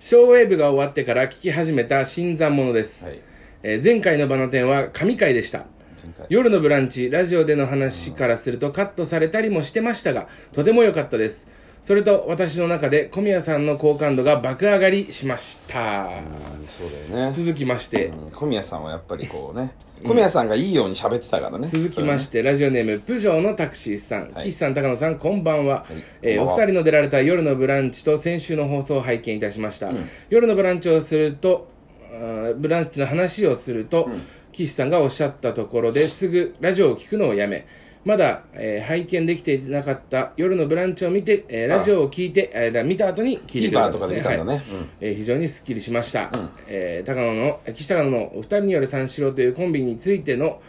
[0.00, 3.04] ショーウェーブが終わってから聞き始めた新参者です。
[3.04, 3.20] はい
[3.64, 5.66] えー前回のバナテンは神回でした。
[6.04, 11.48] 前回夜のブランチ、ラジオでの話からするとカットされたりもしてましたが、とても良かったです。
[11.88, 16.02] それと私の中で小宮さんの好感度が爆上がりしました。
[16.02, 17.32] うんそうだよね。
[17.32, 19.72] 続きまして、うん小宮さんはやっぱりこうね、
[20.04, 21.66] 小宮さんがいいように喋ってたからね。
[21.66, 25.86] 続きまして、ラジオネーム、プジョーのタクシーさん、はい岸さん、高野さん、こんばんは。
[25.90, 29.90] いえーこんばんはお二人の出られた夜のブランチと先週の放送を拝見いたしました。
[30.28, 31.68] 夜のブランチをすると、
[32.12, 34.10] あーブランチの話をすると、
[34.52, 37.66] 岸さんがおっしゃったところで すぐラジオを聞くのをやめ、
[38.04, 44.22] まだ、えー拝見できていなかった夜のブランチを見て、えーラジオを聞いて、えーだ見た後に聞いてくれたんですね。
[44.44, 44.52] ね。
[44.52, 44.62] はい。
[45.00, 46.30] えー非常にスッキリしました、
[46.68, 50.60] えー高野の岸高野のお二人による三四郎というコンビについての、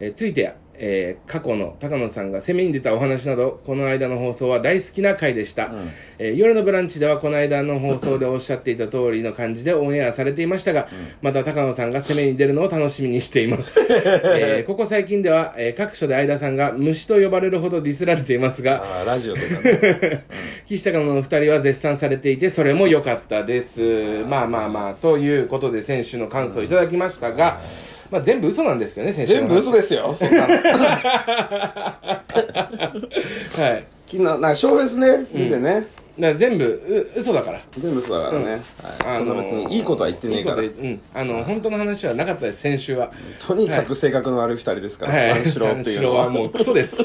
[0.00, 5.70] えーついてや、えー過去の高野さんが攻めに出たお話などこの間の放送は大好きな回でした、
[6.18, 10.88] えー夜のブランチではこの間の放送でおっしゃっていた通りの感じでオンエアされていましたが、
[11.22, 20.24] また高野さんが攻めに出るのを楽しみにしています、 えーここ最近では、えー各所で相田さんが虫と呼ばれるほどディスられていますがああラジオとかね。
[20.66, 24.24] 岸高野の二人は絶賛されていてそれも良かったです。
[24.28, 27.60] まあまあまあということで選手の感想をいただきましたが、
[28.10, 30.14] まあ、全部嘘なんですけどね選手の全部嘘ですよ。
[30.14, 30.54] そんなの。
[30.54, 30.60] は
[33.76, 33.84] い。
[34.06, 35.86] 昨日なんかショーフェスね見てね、
[36.18, 36.64] だから全部
[37.14, 37.60] う嘘だから。
[37.72, 38.60] 全部嘘だからね、はい。
[39.04, 40.62] あそんな別にいいことは言ってねえから。
[40.62, 40.94] いいこと言う。
[40.94, 41.00] うん。
[41.14, 43.12] あの本当の話はなかったです先週は。
[43.46, 46.24] とにかく性格の悪い二人ですから、はい、三四郎っていうのは。
[46.24, 46.96] 三四郎はもうクソです。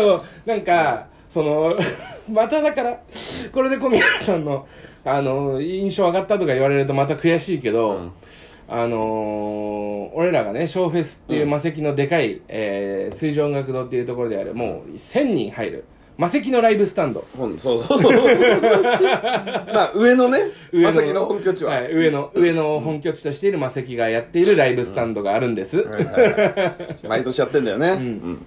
[0.00, 1.76] も、なんか、その、
[2.30, 2.96] まただから、
[3.52, 4.66] これで小宮さんの、
[5.04, 8.12] あの、印象上がったとか言われるとまた悔しいけど、うん
[8.68, 15.84] あのー俺らがね、ショーフェスっていう魔石のでかい、えー水上音楽堂っていうところである、もう1000人入る、
[16.18, 17.24] 魔石のライブスタンド。
[17.36, 18.12] ほんそうそうそう。
[19.72, 20.40] まあ上のね
[20.72, 25.78] まさきの本拠地は、はい、上の、上の本拠地としている魔石がやっているライブスタンドがあるんです。
[25.78, 27.06] はいはいはい。
[27.06, 28.46] 毎年やってんだよね、うん。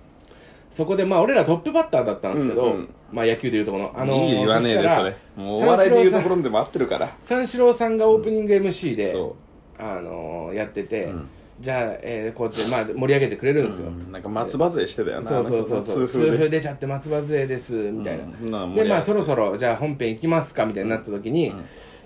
[0.70, 2.90] そこでまあ俺らトップバッターだったんですけど、うんうん。
[3.12, 5.16] まあ野球でいうとこの、あのー言わねえでそれ。
[5.38, 7.10] もうお笑いで言うところでも合ってるから。
[7.22, 9.38] 三四郎さんがオープニング MC で、そ
[9.82, 11.28] あのーやってて、ん。
[11.60, 14.12] じゃあ、えーこうやって、まあ、盛り上げてくれるんですよ、うん。
[14.12, 16.08] なんか松葉勢してたよなそうそうそうそう。
[16.08, 18.76] 痛風出ちゃって松葉勢ですみたいな、うん。
[18.76, 21.54] でまあそろそろじゃあ本編行きますかみたいになった時に、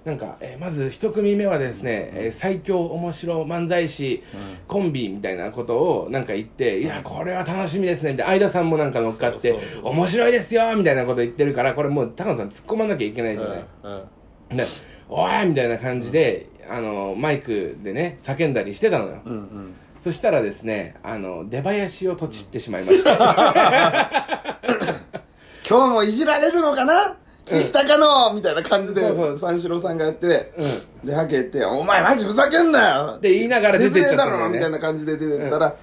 [0.04, 4.24] なんか、えーまず一組目はですね、えー最強面白漫才師、
[4.68, 8.34] コンビみたいなことをなんか言って、いやこれは楽しみですねみたいな。
[8.34, 14.02] 相田さんもなんか乗っかって面白いですよみたいなこと言ってるからこれもう高野さん突っ込まなきゃいけないじゃない、うん
[15.10, 19.74] おいみたいな感じで、あのマイクでね叫んだりしてたのよ、うんうん。
[20.00, 24.60] そしたらですねあの出囃子をとちってしまいました。
[25.68, 27.18] 今日もいじられるのかな？
[27.46, 29.02] 岸高野みたいな感じで
[29.38, 30.52] 三四郎さんがやって、
[31.04, 35.76] ではけて「お前マジふざけんなよ!」って言いながら出てっちゃったんだよだろみたいねな感じで出てったら、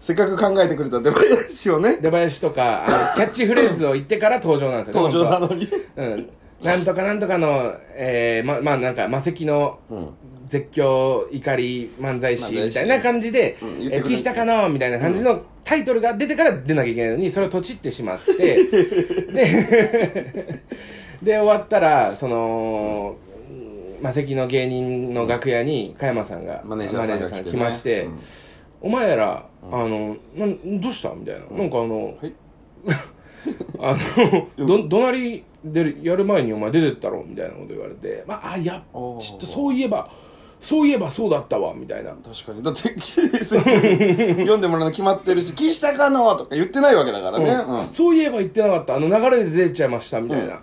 [0.00, 1.98] せっかく考えてくれた出囃子をね。
[2.00, 5.68] 出囃子とかあのキャッチフレーズを言ってから登場なんですよ 登場な本のに。
[5.96, 6.30] うん
[6.62, 10.08] なんとかなんとかの、えー、ままあなんか魔石のうん。
[10.48, 18.64] 絶叫怒り漫才師みたいな感じでうん「言ってくれえ岸高野」みたいな感じのタイトルが出てから出なきゃいけないのにそれをとちってしまって。
[19.30, 19.44] で
[21.22, 23.16] で終わったらその
[24.00, 28.18] 魔石の芸人の楽屋に加山さんがマネージャーさんが来まして、うん。
[28.80, 32.32] お前ら、あのなんどうしたみたいな、なんかあの、はい
[33.80, 33.96] あ
[34.56, 40.08] のど怒鳴りでやる前にお前出てったろみたいなこと言われてまああいやちょっとそういえば
[40.60, 42.10] そういえばそうだったわみたいな。
[42.10, 42.62] 確かに。
[42.62, 47.80] だって読んでもらうの決まってるし「岸高野!」とか言ってないわけだからね、うん。
[47.80, 48.96] あそういえば言ってなかった。
[48.96, 50.60] あの流れで出ちゃいましたみたいな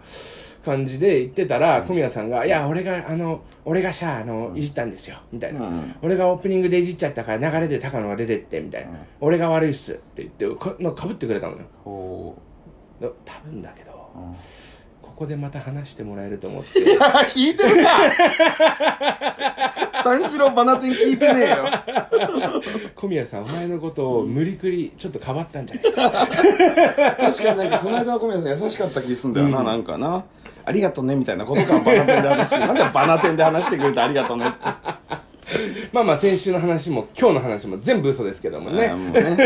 [0.66, 8.90] 感じで言ってたら、小宮さんが「いや俺があの俺がさあのいじったんですよ」みたいな、うん俺がオープニングでいじっちゃったから流れで高野が出てってみたいな、
[9.22, 10.76] 俺が悪いっす」って言ってか
[11.08, 12.36] ぶってくれたのよ
[13.00, 14.36] 多分だけど、ん。
[15.02, 16.82] ここでまた話してもらえると思って。
[16.82, 18.00] ういや聞いてるか！
[20.04, 21.70] 三四郎バナテン聞いてねえよ。
[22.96, 26.28] 小宮さんお前のことを無理くりちょっとかばったんじゃないか。
[27.18, 30.26] 確かになんかこの間の小宮さん優しかった気すんだよな、なんかな。
[30.66, 32.60] ありがとうねみたいなことかバナテンで話して。
[32.60, 34.58] なんでバナテンで話してくれてありがとうねって
[35.92, 38.88] まあまあ先週の話も今日の話も全部嘘ですけどもね。
[38.90, 39.38] もうね。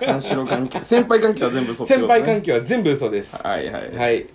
[0.00, 0.82] 三四郎関係。
[0.84, 3.36] 先輩関係は全部そっ先輩関係係は全部嘘です。
[3.36, 4.26] はいはいはい。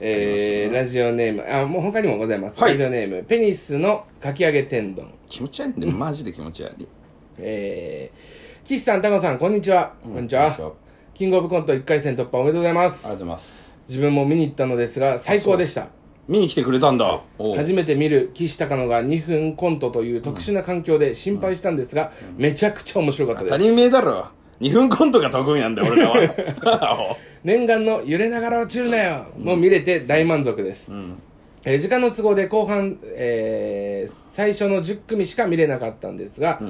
[0.00, 1.44] えー、ラジオネーム。
[1.48, 2.72] あもう他にもございます、はい。
[2.72, 3.22] ラジオネーム。
[3.24, 5.08] ペニスのかき揚げ天丼。
[5.28, 6.86] 気持ち悪いんでマジで気持ち悪い。
[7.38, 9.92] えー、岸さん、タコさん、こんにちは。
[10.02, 10.56] こんにちは。
[11.14, 13.08] キングオブコント1回戦突破おめでとうございます。
[13.08, 13.76] ございます。
[13.88, 15.88] 自分も見に行ったのですが、最高でした。
[16.28, 17.20] 見に来てくれたんだ。
[17.56, 23.52] 初めて見る岸高野が2分コントという特殊な環境で心配したんですが、めちゃくちゃ面白かったです。
[23.52, 24.26] 当たり前だろ。
[24.60, 27.16] 2分コントが得意なんだよ俺らは。
[27.44, 29.26] 念願の揺れながら落ちるなよ。
[29.38, 30.92] も見れて大満足です。
[31.66, 36.60] えー時間の都合で後半、えー最初の10組しか見れなかったんですが、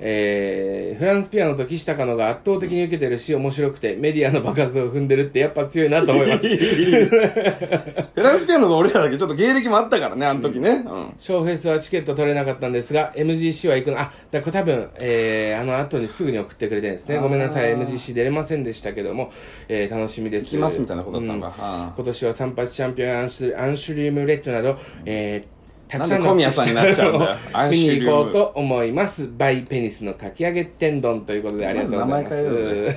[0.00, 6.48] えーフランスピアノと岸高野が圧倒的に受けてるし面白くてメディアの爆発を踏んでるってやっぱ強いなと思います。
[6.48, 10.84] フランスピアノと俺らだけちょっと芸歴もあったからねあの時ね。
[10.86, 11.14] うん。
[11.18, 17.18] ショーフェスはチケット取れなかったんですが MGC は行くのあだからこれ多分、えーあの後にすぐに送ってくれてるんですね。
[17.18, 19.30] ごめんなさい MGC 出れませんでしたけども、
[19.68, 20.46] えー楽しみです。
[20.46, 21.94] 行きますみたいなことだったのかうん。
[21.96, 25.57] 今年は三発チャンピオンアンシュアンシュリウムレッドなど、えー
[25.88, 27.36] たくさんの小宮さんになっちゃうんだよ。
[27.70, 29.28] 見に行こうと思います。
[29.38, 32.22] バイペニスのかき揚げ天丼ということでありがとうございます。
[32.22, 32.30] ま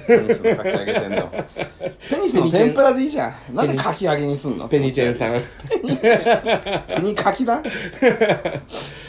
[0.08, 1.30] ペニスのかき揚げ天丼。
[2.10, 3.56] ペニスの天ぷらでいいじゃん。
[3.56, 4.68] なんでかき揚げにすんの？
[4.68, 5.34] ペニテンさん。
[5.34, 5.42] ペ
[7.02, 7.62] ニかきだ？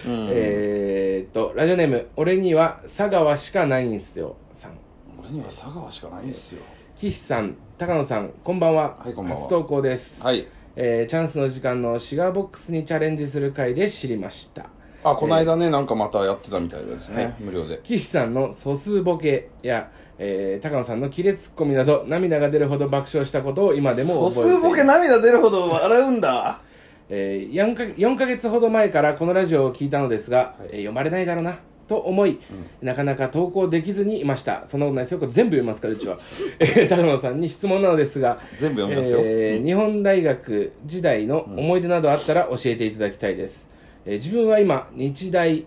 [0.06, 4.72] えーっとラジオネーム俺には佐川しかないんすよさん。
[5.20, 6.62] 俺には佐川しかないっすよ。
[6.96, 9.40] 岸さん高野さんこんばんは,、はいこんばんは。
[9.42, 14.66] 初投稿です、はいえーチャンスの時間のシガーボックスにチャレンジする回で知りました。
[15.04, 17.34] あこの間ねなんかまたやってたみたいですね、はい。
[17.40, 17.80] 無料で。
[17.82, 26.60] 岸さんの素数ボケや、えー高野さんのキレツッコミなど涙が出るほど爆笑したことを今でも覚えてい素数ボケ涙出るほど笑うんだ。
[27.08, 31.58] えー、4, か4ヶ月ほど前からこのラジオを聞いたのですが、えー読まれないだろうな
[31.92, 32.38] と思い、
[32.80, 34.66] なかなか投稿できずにいました。
[34.66, 36.18] そんなことないですよこれ全部読みますからうちは、
[36.58, 39.20] えー高野さんに質問なのですが全部読みますよ。
[39.22, 43.68] えー日本大学時代の思い出などあったら教えていただきたいです、
[44.06, 45.66] えー自分は今日大、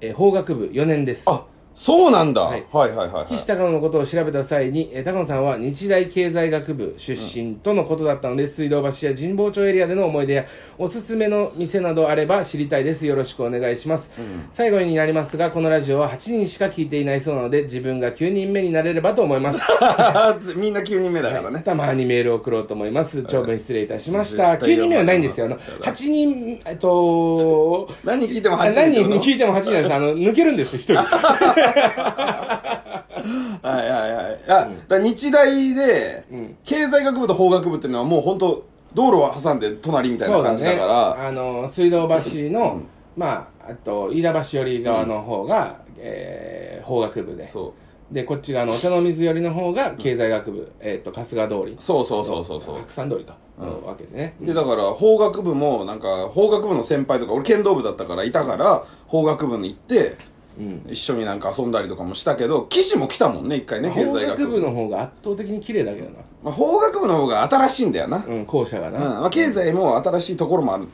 [0.00, 1.24] えー法学部4年です。
[1.28, 3.26] あそうなんだ、ははいい、はいはいはい。
[3.26, 10.46] 岸高野のことを調べた際に、えー高野さんは日大経済学部出身とのことだったので、水道橋や神保町エリアでの思い出や
[10.78, 13.06] おすすめの店などあれば知りたいです。
[13.06, 14.10] よろしくお願いします、
[14.50, 19.58] 最後になりますがこのラジオは8人しか聞いていないそうなので自分が9人目になれればと思います。
[20.56, 23.24] みんな9人目だからね、たまにメールを送ろうと思います。
[23.24, 24.52] 長文失礼いたしました。
[24.52, 29.94] 絶対9人目はないんですよあの読まれます8人えっと 何聞いても8あ人何聞いても8人なんです。
[29.94, 30.94] あの抜けるんです1人
[33.62, 34.40] はいはいはい。
[34.46, 36.56] あ、だから日大で、ん。
[36.64, 41.28] 経済学部と法学部っていうのはもう本当道路を挟んで隣みたいな感じだから。
[41.28, 42.82] あの水道橋の、
[43.16, 47.48] まああと飯田橋寄り側の方が、えー法学部で。
[47.48, 47.74] そ
[48.10, 48.14] う。
[48.14, 52.78] でこっち側のお茶の水寄りの方が経済学部、えっ、と春日通りそうそうそうそうそう。
[52.80, 54.36] 白山通りか、のわけでね。
[54.40, 60.16] でだから法学部もなんか法学部の先輩とか俺剣道部だったからいたから法学部に行って
[60.58, 60.86] うん。
[60.90, 64.46] 一緒になんか遊んだりとかもしたけど岸も来たもんね一回ね経法済学。
[64.48, 66.16] 部の方が圧倒的に綺麗だけどな。
[66.42, 68.94] まあ、法学部の方が新しいんだよな、うん校舎がうん。
[68.94, 70.86] な、まあ、経済も新しいところもある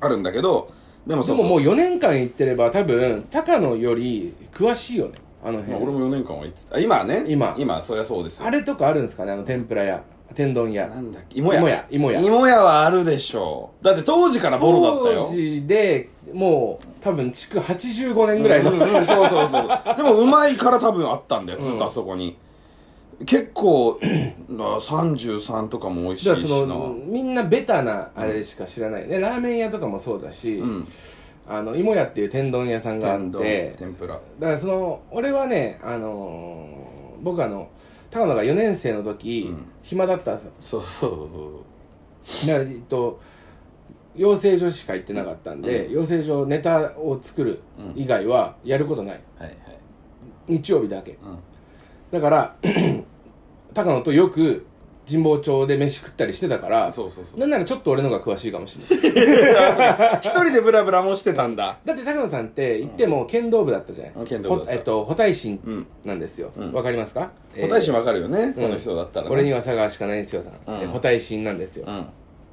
[0.00, 0.70] あるんだけど
[1.06, 5.18] でもそでももう4年間行ってれば多分高野より詳しいよね。
[5.44, 6.76] あのまあ辺、俺も4年間は行ってた。
[6.76, 7.24] あ今はね。
[7.28, 7.54] 今。
[7.56, 8.46] 今そりゃそうですよ。
[8.46, 9.32] あれとかあるんですかね？
[9.32, 10.02] あの天ぷら屋。
[10.34, 10.88] 天丼屋。
[10.88, 11.38] なんだっけ？
[11.38, 11.86] 芋屋。
[11.88, 12.20] 芋屋。
[12.20, 13.84] 芋屋はあるでしょう。
[13.84, 15.26] だって当時からボロだったよ。
[15.30, 19.68] 当時でもう多分築85年ぐらいの、うんうんそうそうそう。
[19.96, 22.36] でもうまいから多分あったんだよずっとあそこに、
[23.24, 24.00] 結構
[24.50, 26.36] な33とかも美味しいしな。
[26.36, 30.88] そのみんなベタなあれしか知らないよね、ラーメン屋とかもそうだし、うん。
[31.48, 33.72] あの芋屋っていう天丼屋さんがあって。
[33.78, 34.14] 天ぷら。
[34.14, 37.68] だからその俺はねあのー僕あの
[38.10, 39.64] 高野が4年生の時、うん。
[39.84, 40.52] 暇だったんですよ。
[40.60, 42.48] そうそうそうそう。
[42.48, 43.20] だからえっと
[44.16, 47.60] 養成所しか行ってなかったんで、養成所ネタを作る
[47.94, 49.20] 以外はやることない。
[49.38, 49.56] はいはい。
[50.48, 51.12] 日曜日だけ。
[51.12, 51.38] うん。
[52.10, 52.56] だから
[53.74, 54.66] 高野とよく
[55.08, 57.40] 神保町で飯食ったりしてたからそうそうそう。
[57.40, 60.18] なんならちょっと俺の方が詳しいかもしれない。
[60.22, 61.78] 一人でブラブラもしてたんだ。
[61.84, 64.70] だって高野さんって言っても剣道部だったじゃない、うん剣道部だった。
[64.72, 65.86] ほえっと補体心うん。
[66.04, 66.48] なんですよ。
[66.56, 66.82] わ、うん。
[66.82, 67.30] かりますか？
[67.60, 69.32] 個体心わかるよね、うんこの人だったらね。
[69.32, 70.42] 俺には佐川しかないんですよ。
[70.42, 71.86] さん、うんえ補体心なんですよ。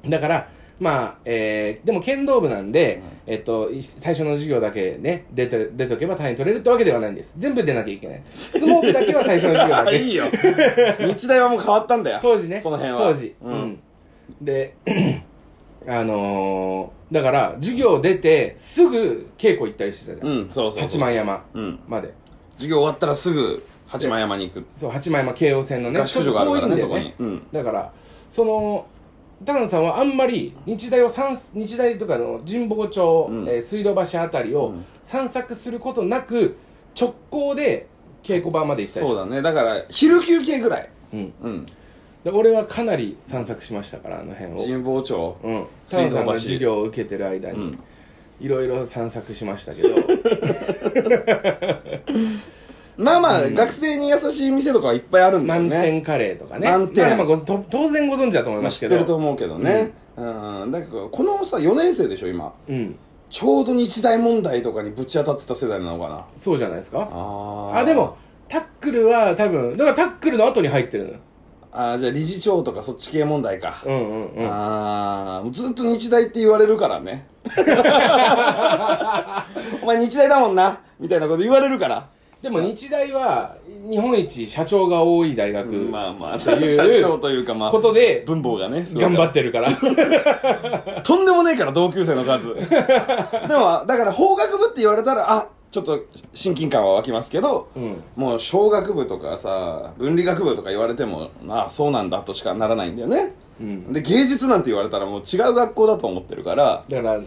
[0.04, 0.10] う、ん。
[0.10, 0.48] だから
[0.80, 7.36] まあ、えーでも剣道部なんで、えっと、い最初の授業だけね出て出とけば単位取れるってわけではないんです。
[7.38, 8.22] 全部出なきゃいけない。
[8.24, 9.90] 相撲部だけは最初の授業だけ。
[9.90, 10.24] あ いいよ。
[11.14, 12.18] 日大はもう変わったんだよ。
[12.22, 12.60] 当時ね。
[12.60, 12.98] その辺は。
[12.98, 13.34] 当時。
[13.42, 13.54] ううん。
[13.62, 13.78] ん、
[14.42, 14.74] で
[15.86, 21.78] あのーだから授業出てすぐ稽古行ったりしてたじゃん、うんそうそうそう八幡山うん。
[21.86, 22.12] まで。
[22.54, 24.66] 授業終わったらすぐ八幡山に行く。
[24.74, 27.30] そう八幡山京王線のね合宿所があるからねちょっと遠いんだよそこに。
[27.30, 27.42] うん。
[27.52, 27.92] だから
[28.30, 28.86] その
[29.42, 33.48] 高野さんはあんまり日大を散日大とかの神保町、うん。
[33.48, 34.84] えー水道橋あたりをうん。
[35.02, 36.56] 散策することなく
[36.98, 37.88] 直行で
[38.22, 39.42] 稽古場まで行ったりそうだね。
[39.42, 40.88] だから昼休憩ぐらい。
[41.12, 41.66] うん、うん。
[42.24, 45.36] で俺はかなり散策しましたからあの辺を、神保町？
[45.42, 47.78] うん、高野さんが授業を受けてる間に、うん。
[48.40, 49.88] いろいろ散策しましたけど
[52.96, 55.68] まあまあ、学生に優しい店とかはいっぱいあるんだよね。
[55.68, 56.70] 満点カレーとかね。
[56.70, 57.06] 満点。
[57.08, 59.90] まあまあごと当然ご存知だと思いまあ知ますけどってると思うけどね。
[60.16, 60.70] うん。
[60.70, 62.52] だけどこのさ4年生でしょ今。
[62.68, 62.96] うん。
[63.30, 66.24] ちょうど日大問題とかにぶち当たってた世代なのかな。
[66.36, 67.08] そうじゃないですか？
[67.10, 67.78] あー。
[67.80, 68.16] あでも
[68.48, 71.16] タックルは多分だからタックルの後に入ってるのよ。
[71.72, 74.48] あーじゃあ理事長とかそっち系問題か、うんうんうん。
[74.48, 77.26] ああもうずっと日大って言われるからね。
[79.82, 82.08] お前日大だもんなみたいなこと言われるから
[82.44, 83.56] でも日大は
[83.88, 89.72] 日本一社長が多い大学まあまあ、という社長というかまあ、ことで文房がね、頑張ってるから
[91.02, 92.52] とんでもねえから、同級生の数。
[92.54, 92.60] で
[93.56, 96.04] も、だから法学部って言われたら、あ、ちょっと
[96.34, 98.00] 親近感は湧きますけど、うん。
[98.14, 103.32] もう小学部とかさ、分理学部とか言われても、あそうなんだとしかならないんだよね。
[103.60, 103.92] うん。
[103.92, 107.20] で、芸術なんて言われたらもう違う学校だと思ってるから、だから、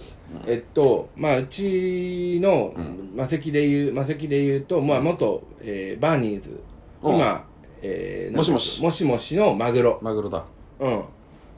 [0.45, 2.73] えっとまあうちの
[3.13, 6.61] 魔石で言う魔石で言うと、まあ、元、えーバーニーズ。
[7.03, 7.11] う。
[7.11, 7.45] ん今、
[7.81, 8.81] えーもしもし。
[8.81, 10.45] もしもしのマグロ、マグロだ。
[10.79, 11.03] うん、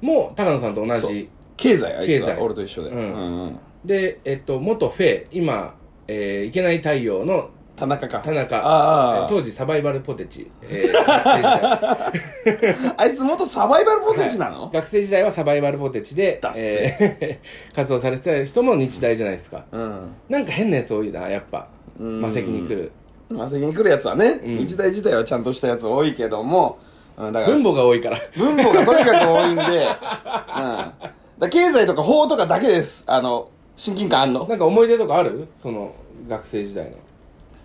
[0.02, 1.30] もう高野さんと同じ。
[1.56, 2.36] 経済、あいつ経済。
[2.36, 2.90] は俺と一緒で。
[2.90, 2.98] うん。
[2.98, 3.60] うんうん。
[3.86, 5.78] で、えっと、元フェ今、
[6.12, 8.20] えー、いけない太陽の田中か。
[8.20, 8.58] 田中。
[8.58, 12.94] ああえー当時サバイバルポテチ、えー学生時代。
[12.98, 14.72] あいつ元サバイバルポテチなの、はい。
[14.74, 19.66] 学生時代はサバイバルポテチでダッ、セえー活動されてた人も日大じゃないですか。
[19.72, 20.16] うん。
[20.28, 21.68] なんか変なやつ多いなやっぱ。
[22.00, 22.22] うん。
[22.22, 22.92] 魔石に来る。
[23.30, 24.58] まあ、責に来るやつはね、うん。
[24.58, 26.80] 日大自体はちゃんとしたやつ多いけども、
[27.16, 28.20] うん、だから分母が多いから。
[28.36, 29.68] 文法がとにかく多いんで、うん。
[29.68, 31.02] だか
[31.42, 33.04] ら経済とか法とかだけです。
[33.06, 34.46] あの、親近感あんの？
[34.46, 35.48] なんか思い出とかある？
[35.62, 35.94] その
[36.28, 36.98] 学生時代の。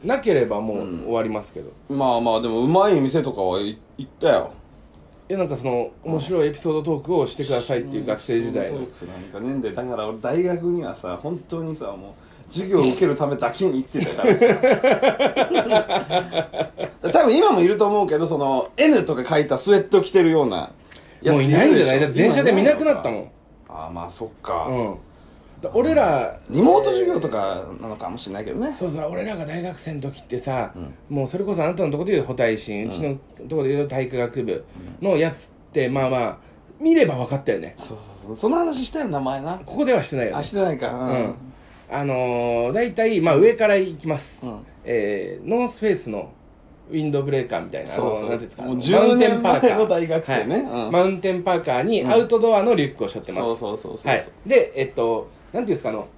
[0.04, 4.52] なければもう終わりますけど、まあまあ、でもうまい店とかはい行ったよ。
[5.28, 8.78] いやなんかその面白いエピソードトークをしてくださいっていう学生時代の。
[8.78, 12.14] そうそうなんかねんで、だから俺大学にはさ、本当にさ、も
[12.48, 14.46] う、授業を受けるためだけに行ってたからさ。
[17.10, 20.70] 多分今もいると思うけど、その、N とか書いたスウェット着てるような
[21.22, 22.00] やつもういないんじゃない？
[22.00, 23.22] だって電車で見なくなったもん。
[23.22, 23.26] ん
[23.70, 24.66] ああ、まあそっか。
[24.68, 24.90] うん。
[24.90, 24.94] だ
[25.72, 28.74] 俺らリモート授業とかなのかもしれないけどね。
[28.76, 30.74] そうそう俺らが大学生の時ってさ、
[31.08, 33.14] もうそれこそあなたのところでいう補体心、うちの
[33.48, 34.64] ところでいう体育学部
[35.00, 36.36] のやつってまあまあ
[36.80, 37.74] 見れば分かったよね。
[37.78, 38.36] そうそうそう。
[38.36, 39.60] その話したよ、名前な。
[39.64, 40.92] ここではしてないよあ、ねしてないか。
[40.92, 41.34] ううん。
[41.90, 44.66] あのー、大体まあ上から行きます、うん。
[44.84, 46.32] えー、ノースフェイスの
[46.90, 48.28] ウィンドブレーカーみたいなそうそう。
[48.28, 48.62] なんていうんですか？
[48.62, 49.59] もうマウンテンパーカー。
[49.59, 50.54] 10年前の大学生ね。
[50.54, 50.60] はい。
[50.60, 54.12] うんマウンテンパーカーにアウトドアのリュックを背負ってます、そうそうそうそう。
[54.12, 56.08] はい、でえっとていうんですかあの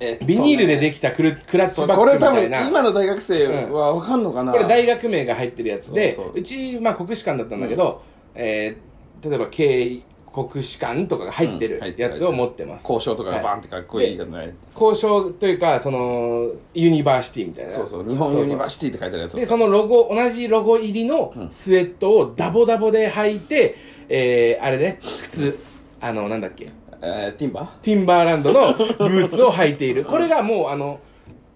[0.00, 0.26] えっとね。
[0.26, 2.52] ビニールでできたクルクラッチバグみたいな。
[2.52, 6.42] これ多分今の大学生はわかんのかな、これ大学名が入ってるやつでそうそう。
[6.42, 8.02] ち、まあ、国士舘だったんだけど、
[8.34, 8.92] えー
[9.22, 10.02] 例えば経
[10.32, 12.10] 国士舘とかが入ってるうん入ってる。
[12.10, 17.70] やつを持ってます、校章とかがバンってかっこいいじゃない、校章というかそのユニバーシティみたいな。
[17.70, 18.08] そうそう。
[18.08, 19.36] 日本ユニバーシティって書いてあるやつ。
[19.36, 23.76] でそのロゴ同じロゴ入りのスウェットをダボダボで履いて、
[24.08, 25.56] えー、あれね靴
[26.00, 26.70] あのなんだっけ
[27.02, 30.04] えー、ティンバーティンバーランドのブーツを履いている。
[30.04, 31.00] これがもうあの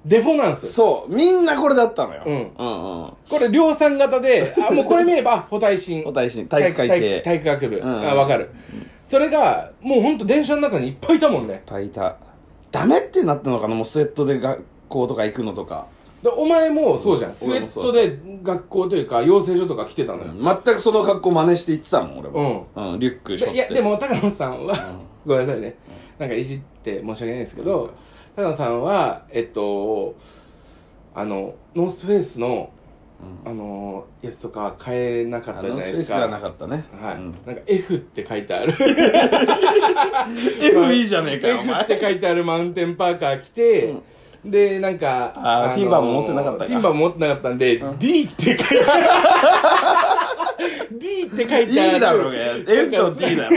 [0.05, 0.73] デフォなんですよ。
[0.73, 1.15] そう。
[1.15, 2.35] みんなこれだったのよ、うん。
[2.35, 3.13] うんうん。
[3.29, 7.21] これ量産型であもうこれ見ればあ補体心補体心体育会系。
[7.21, 8.51] 体体育学部、うんあ分かる、
[9.05, 11.63] それがもうほんと電車の中にいっぱいいたもんね。
[11.67, 12.17] パイタ
[12.71, 15.87] ダメってなったのかなもうスウェットで学校とか行くのとか、
[16.23, 17.35] でお前もそうじゃん、うん。
[17.35, 22.99] スウェットで学校というか養成所とか来てたのよ、全くその格好真似して行ってたもん俺も、うん。
[23.01, 23.53] リュックしょって。
[23.55, 25.77] でいやでも高野さんは、ごめんなさいね、
[26.19, 27.93] なんかいじって申し訳ないんですけど、
[28.37, 30.15] 高野さんはえっと
[31.15, 32.71] あのノースフェイスの、
[33.45, 35.93] あのやつとか買えなかったじゃないですか。
[35.93, 36.85] スペースではなかったね。
[37.01, 37.35] はい、うん。
[37.47, 38.75] なんか F って書いてある。
[40.61, 41.83] F いいじゃねえかよお F 前。
[41.83, 43.95] って書いてあるマウンテンパーカー着て、
[44.45, 49.05] でなんかあーティンバーも持ってなかったかティンバーも持ってなかったんで、D って書いてある
[51.27, 51.95] って書いてある。
[51.95, 52.39] いいだろうが。
[52.73, 53.57] F と D だろ。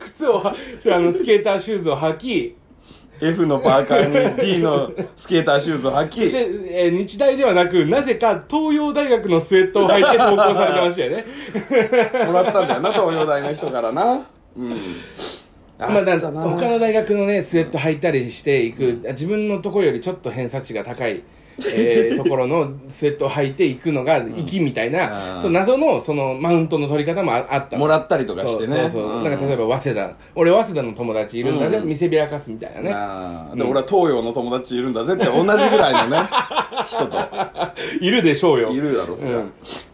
[0.00, 0.54] 靴をは
[0.92, 2.56] あのスケーターシューズを履き
[3.20, 6.22] F のパーカーに D のスケーターシューズを履き。
[6.36, 11.24] えー日大ではなくなぜか東洋大学のスウェットを履いて投稿されてましたよね。
[12.26, 14.26] もらったんだよな東洋大の人からな。
[14.56, 14.76] うん。
[15.78, 21.22] まあ、だ他の大学のねスウェット履いたりしていく、自分のところよりちょっと偏差値が高い、
[21.74, 25.40] えーところのスウェットを履いていくのが粋みたいな、うん。
[25.40, 27.76] その謎のそのマウントの取り方もああった。
[27.76, 28.68] のもらったりとかしてね。
[28.68, 29.24] そうそうそう、うん。
[29.24, 30.16] なんか例えば早稲田。
[30.34, 31.88] 俺早稲田の友達いるんだぜ、うん。
[31.88, 32.92] 見せびらかすみたいなね。
[32.92, 33.56] あー。
[33.56, 36.28] で俺は東洋の友達いるんだぜって同じぐらいのね
[36.86, 37.18] 人と。
[38.00, 38.70] いるでしょうよ。
[38.70, 39.42] いるだろそりゃ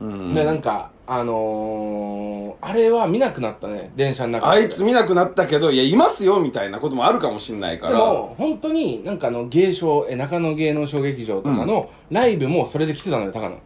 [0.01, 0.35] うん。
[0.35, 4.61] でなんかあのー、あれは見なくなったね電車の中で。
[4.61, 7.93] あいつ見なくなったけどいやいますよみたいなこともあるかもしんないから。
[7.93, 13.59] でも本当になんかあの芸商え中野芸能小劇場とかのライブもそれで来てたのよ高野。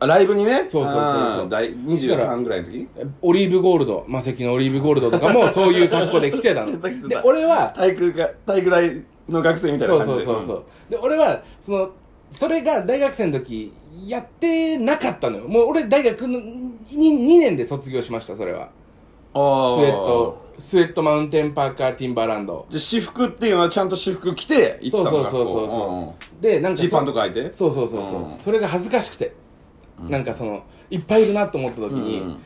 [0.00, 0.64] あライブにね？
[0.66, 0.94] そうそうそうそう。
[0.94, 2.88] あー大23ぐらいの時？
[3.22, 6.72] オリーブゴールド魔石のオリーブゴールドとかも そういう格好で来てたの。
[6.72, 7.08] 来てた来てた。
[7.08, 10.24] で俺は体育が体育大の学生みたいなそう感じで。
[10.26, 10.64] そうそうそう。
[10.90, 11.90] で俺はその
[12.30, 13.72] それが大学生の時
[14.06, 15.48] やってなかったのよ。
[15.48, 18.68] もう俺大学の 2, 2年で卒業しましたそれは。
[19.34, 19.76] あー。
[19.76, 22.66] スウェットスウェットマウンテンパーカーティンバーランド。
[22.68, 27.52] じゃあ私服っていうのはちゃんと私服着て行ってたのそうそうそうそうでなんかジーパンとか履いて？
[27.54, 28.38] そうそうそうそう、うん。
[28.38, 29.34] それが恥ずかしくて、
[30.00, 32.40] なんかそのいっぱいいるなと思った時に、うん。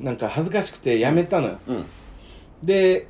[0.00, 1.84] なんか恥ずかしくてやめたのよ、うん。
[2.62, 3.08] で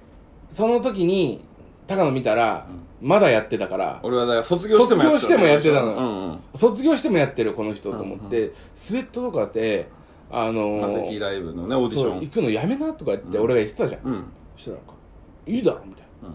[0.51, 1.45] その時に
[1.89, 2.69] 高野見たら、
[3.01, 6.41] まだやってたから俺はだから卒業してもやって卒業してもやってたのうんうん。
[6.55, 9.89] 卒業してもやってるこの人と思って、スウェットとかで
[10.31, 12.21] あのマーセキライブのねオーディション。
[12.21, 14.25] 行くのやめなとか言って俺が言ってたじゃん、うん。
[14.57, 14.93] そしたらなんか
[15.47, 16.29] 「いいだろ」みたいな、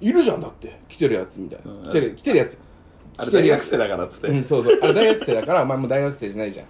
[0.00, 1.82] いるじゃんだって来てるやつ」みたいな、うん。
[1.84, 2.60] 来てる来てるやつ。
[3.16, 4.28] あれ来てるやつ大学生だからっつって。
[4.28, 4.78] うんそうそう。
[4.82, 6.66] あれ大学生だからお前も大学生じゃないじゃん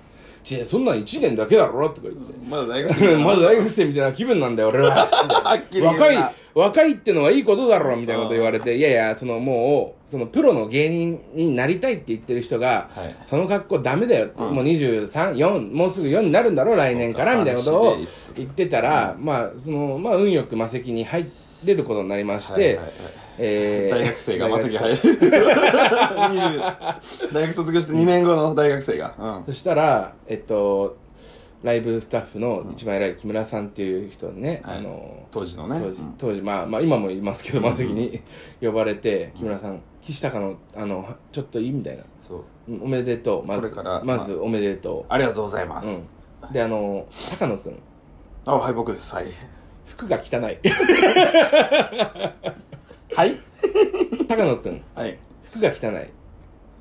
[0.48, 5.06] ちそんなん1年だけだろとか言って、まだ大学生 まだ大学生みたいな気分なんだよ俺は。
[5.44, 5.90] はっきり言うな。
[5.92, 13.16] 若い若いってのはいいことだろみたいなこと言われていやいやそのもうそのプロの芸人になりたいって言ってる人が、はい。
[13.24, 14.54] その格好ダメだよって、うん。
[14.54, 17.96] もう234もうすぐ4になるんだろ来年からみたいなことを
[18.34, 21.30] 言ってたら、まあそのまあ運よく魔石に入
[21.64, 22.78] れることになりまして、
[23.38, 25.20] えー大学生がまさき大入る。
[25.20, 29.14] 20大学卒業して2年後の大学生が。
[29.18, 29.44] うん。
[29.46, 30.96] そしたらえっと
[31.62, 34.78] ライブスタッフの一番偉い木村さんっていう人にね、はい。
[34.78, 35.80] あの当時のね。
[35.80, 36.14] 当時うん。
[36.18, 38.20] 当時まあ、まあ今もいますけどマセキに
[38.60, 42.04] 呼ばれて木村さん岸高のあのちょっといいみたいな。
[42.20, 42.72] そう。
[42.72, 43.46] うんおめでとう。
[43.46, 43.72] まず
[44.04, 46.02] まずおめでとありがとうございまう、す。
[46.44, 47.06] うん、であの
[47.38, 47.78] 高野くん。
[48.44, 49.14] あはい僕です。
[49.14, 49.26] はい
[49.88, 50.58] 服が汚い。
[53.14, 53.40] はい？
[54.28, 54.82] 高野くん。
[54.94, 55.18] はい。
[55.44, 56.08] 服が汚い。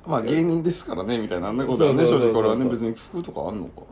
[0.06, 2.20] まあ芸人ですからねみたいなことはねそうそうそうそう。
[2.20, 2.64] 正直これはね。
[2.64, 3.82] 別に服とかあんのか。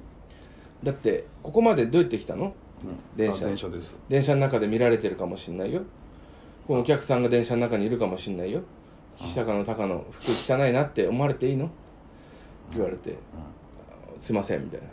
[0.82, 2.54] だってここまでどうやって来たの？
[2.84, 3.16] うん。
[3.16, 3.46] 電車。
[3.46, 4.02] あ電車です。
[4.08, 5.82] 電車の中で見られてるかもしんないよ。
[6.66, 8.62] このお客さんが電車の中にいるかもしんないよ。
[9.18, 11.70] 岸高の高野服汚いなって思われていいの？
[12.72, 13.16] 言われて、
[14.18, 14.86] すいませんみたいな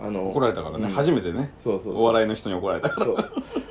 [0.00, 0.86] あの怒られたからね。
[0.86, 0.92] うん。
[0.92, 1.52] 初めてね。
[1.58, 2.02] そうそうそう。
[2.02, 3.16] お笑いの人に怒られたそう。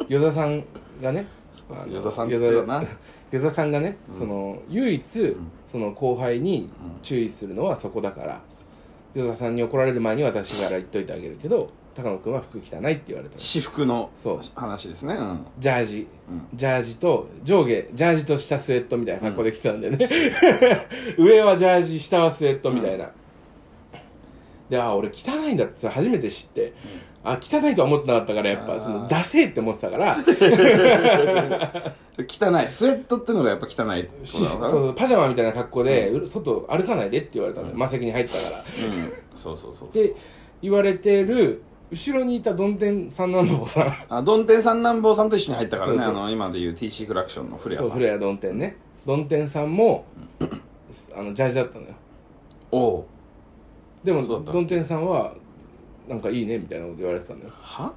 [0.09, 0.63] 与座さん
[1.01, 1.27] がね
[1.69, 2.83] あの与座さんっつってたな。
[3.31, 5.35] 与座さんがね、その唯一、ん。
[5.65, 6.69] その後輩に
[7.03, 8.41] 注意するのはそこだから。
[9.15, 13.41] 与座さんに怒られる前に私から言っといてあげるけど高野君は服汚いって言われたの。
[13.41, 14.39] 私服のそう。
[14.53, 15.15] 話ですね。
[15.15, 15.45] うん。
[15.57, 16.47] ジャージ、うん。
[16.53, 20.07] ジャージと上下ジャージと下スウェットみたいな格好で来てたんだよね、
[21.17, 23.09] 上はジャージ下はスウェットみたいな、
[24.69, 26.73] であ俺汚いんだってそれ初めて知って、
[27.23, 30.17] あ汚いとは思ってなかったからやっぱそのダセーって思ってたから。
[32.17, 32.21] 汚
[32.61, 32.67] い。
[32.67, 38.59] スウェットってのがやっぱ汚いそうパジャマみたいな格好で、う外歩かないでって言われたのよ、魔石に入ったから。
[38.59, 39.11] うん。
[39.35, 40.15] そうそうそうで
[40.61, 41.61] 言われてる
[41.91, 43.93] 後ろにいたどん天三男坊さん。
[44.09, 48.77] あドンテン三男坊さんと一緒に入ったからねあの今でいう TC クラクションの古谷さそうん古谷どん天ね。
[49.05, 50.05] どん天さんも
[51.15, 51.91] あのジャージだったのよ。
[52.71, 53.07] おお
[54.07, 54.53] でもそうだった。
[54.53, 55.33] どん天さんは
[56.07, 57.49] なんかいいねみたいなこと言われてたのよ。
[57.51, 57.91] は？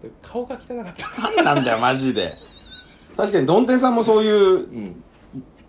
[0.00, 1.42] で顔が汚かった。
[1.42, 2.34] なんだよマジで。
[3.16, 5.02] 確かにドンテンさんもそういううん。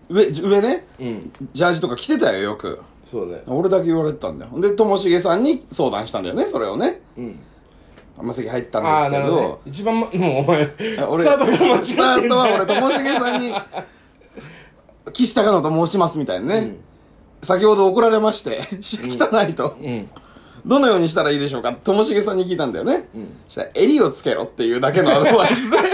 [0.08, 0.86] 上上ね？
[1.00, 1.32] うん。
[1.52, 2.80] ジャージとか着てたよよく。
[3.04, 3.42] そうね。
[3.48, 4.60] 俺だけ言われてたんだよ。
[4.60, 7.00] でともしげさんに相談したんだよねそれをね。
[7.16, 7.40] うん。
[8.22, 9.34] ま席入ったんああですけど。
[9.34, 9.58] なるほどね。
[9.66, 10.74] 一番、ま、もうお前
[11.08, 12.20] 俺スタートが間違ってんスじゃん。
[12.20, 13.54] タートは俺ともしげさんに
[15.12, 16.76] 岸高野と申しますみたいなね、
[17.42, 20.08] 先ほど怒られまして 汚いと、うん。
[20.66, 21.72] どのようにしたらいいでしょうか？
[21.72, 23.04] ともしげさんに聞いたんだよね、ん。
[23.48, 25.76] そしたら襟をつけろっていうだけのアドバイスで。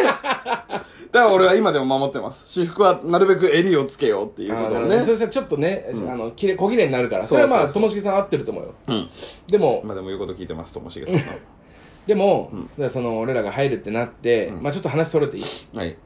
[1.14, 2.44] だから俺は今でも守ってます。
[2.48, 4.76] 私服はなるべく襟をつけようっていうことをね。
[4.76, 7.24] あーなるほどそしたらちょっとね、あのきれ小切れになるから。
[7.26, 8.74] それはまあともしげさん合ってると思うよ。
[8.88, 9.08] うん。
[9.46, 11.14] でもまあでも言うこと聞いてますともしげさん。
[11.14, 11.20] の
[12.08, 15.44] でも、でその俺らが入るってなって、まあちょっと話それていい？
[15.72, 15.96] はい、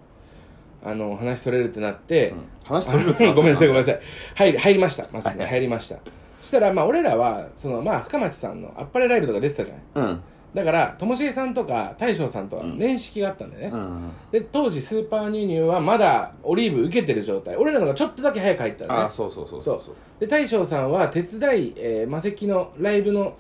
[0.85, 4.01] あの話それるってなって、話それるってなったごめんなさいごめんなさい。
[4.35, 5.41] 入り入りましたまさに。
[5.41, 5.97] はい入りました。
[6.41, 9.83] そしたらまあ俺らはそのまあ深町さんのあっぱれライブとか出てたじゃない。
[9.95, 10.21] うん。
[10.55, 17.57] だからともしげさんとか大将さんとは面識があったんだよね、うんで当時スーパーニューニューはまだオリーブ受けてる状態。
[17.57, 19.01] 俺らのがちょっとだけ早く入ったのね。
[19.03, 19.81] ああそうそうそうそう。
[19.81, 19.95] そう。
[20.21, 23.37] で大将さんは手伝い、えー、魔石のライブの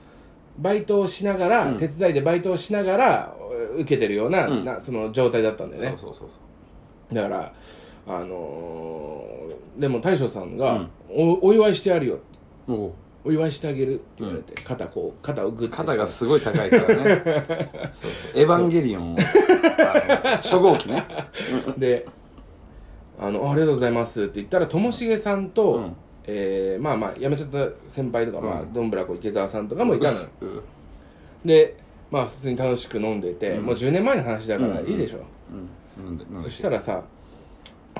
[0.58, 1.78] バイトをしながら、うん。
[1.78, 4.64] 手伝いでバイトをしながらえー受けてるような,、うん。
[4.66, 5.88] なその状態だったんだよね。
[5.90, 6.38] そうそうそうそう
[7.12, 7.52] だから
[8.06, 10.88] あのーでも大将さんが、うん。
[11.10, 12.18] おお祝いしてやるよ
[12.66, 12.94] おお
[13.24, 17.22] お祝いしてあげるって言われて、肩こう肩をグッて肩がすごい高いからね。
[17.92, 18.40] そうそう。
[18.40, 21.04] エヴァンゲリオンをあの初号機ね。
[21.78, 22.06] で
[23.20, 25.96] あの「ありがとうございます」って言ったらともしげさんと、うん。
[26.26, 30.20] えーまあまあ辞めちゃった先輩とか、まあ、どんぶらこ池澤さんとかもいたの。
[30.20, 30.60] ようん。
[31.44, 31.76] で
[32.10, 33.64] まあ普通に楽しく飲んでて、うん。
[33.64, 35.68] もう10年前の話だからいいでしょ、うん
[36.44, 37.02] そしたらさ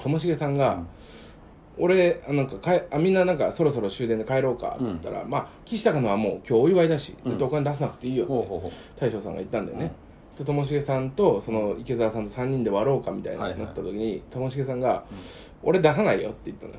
[0.00, 0.82] ともしげさんが
[1.78, 8.70] 「俺あなんかかえあみんななんかそろそろ終電で帰ろうか」っつったら、まあ岸高野はもう今日お祝いだし絶対お金出さなくていいよ、ほうほうほう。
[8.98, 9.92] 大将さんが言ったんだよね、
[10.38, 13.60] でともしげさんとその池澤さんと3人で割ろうかみたいなはいはい。
[13.60, 15.04] なった時にともしげさんが
[15.62, 16.78] 「俺出さないよ」って言ったのよ。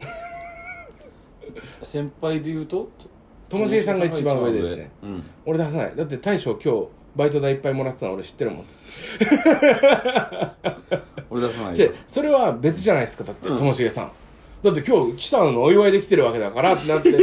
[1.82, 2.88] 先輩で言うと
[3.48, 4.90] ともしげさんが一番上ですね。
[5.02, 5.22] うん。
[5.44, 5.92] 俺出さない。
[5.96, 9.26] だって大将今日バイト代いっぱいもらってたの俺知ってるもんっつって。
[11.30, 13.58] 俺出さないでよそれは別じゃないですかだってうん。
[13.58, 14.12] ともしげさん。
[14.62, 17.10] だって今日来たのお祝いできてるわけだからってなって。
[17.12, 17.18] そ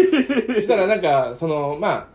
[0.62, 2.06] したらなんかそのまあ、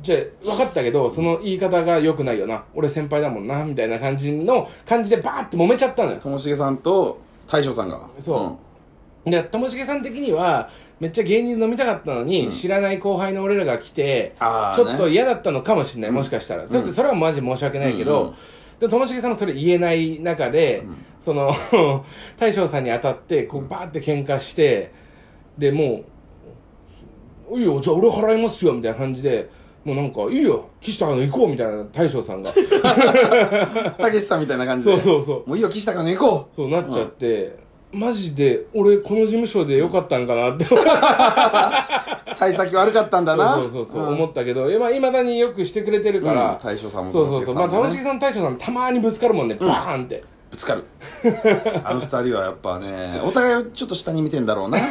[0.00, 2.64] じゃあ分かったけどその言い方が良くないよな。
[2.74, 6.18] 俺先輩だもんなみたいな感じの感じでバーって揉めちゃったのよ。
[6.18, 8.08] ともしげさんと大将さんが。
[8.18, 8.58] そ
[9.26, 9.30] う。
[9.30, 10.68] でともしげさん的には
[11.00, 18.34] めっちゃ芸人飲みたかったのに、知らない後輩の俺らが来てちょっとね嫌だったのかもしれない、もしかしたら、それそれはマジ申し訳ないけど、
[18.80, 20.84] でもともしげさんもそれ言えない中で、
[21.20, 21.54] その
[22.38, 24.92] 大将さんに当たってこうバーって喧嘩して
[25.56, 26.02] でも
[27.50, 29.48] う「いいよじゃあ俺払いますよ」みたいな感じで
[29.84, 32.50] もうなんか「いいよ岸高野行こう」みたいな大将さんが。
[33.98, 34.92] たけしさんみたいな感じで。
[34.92, 35.48] そうそうそう。
[35.48, 37.63] もういいよ岸高野行こそうなっちゃって、
[37.94, 40.64] マジで俺この事務所でよかったんかなって。
[40.64, 40.68] う
[42.34, 43.54] 幸先悪かったんだな。
[43.54, 44.68] そうそうそう、ん思ったけど。
[44.70, 47.54] いまだによくしてくれてるから、うん大将さんもそうそうそう。
[47.54, 50.24] まあ楽しげさん大将さんたまにぶつかるもんね、バーンって。
[50.50, 50.84] ぶつかる。
[51.84, 54.78] あの二人はやっぱねお互いをちょっと下に見てんだろうな。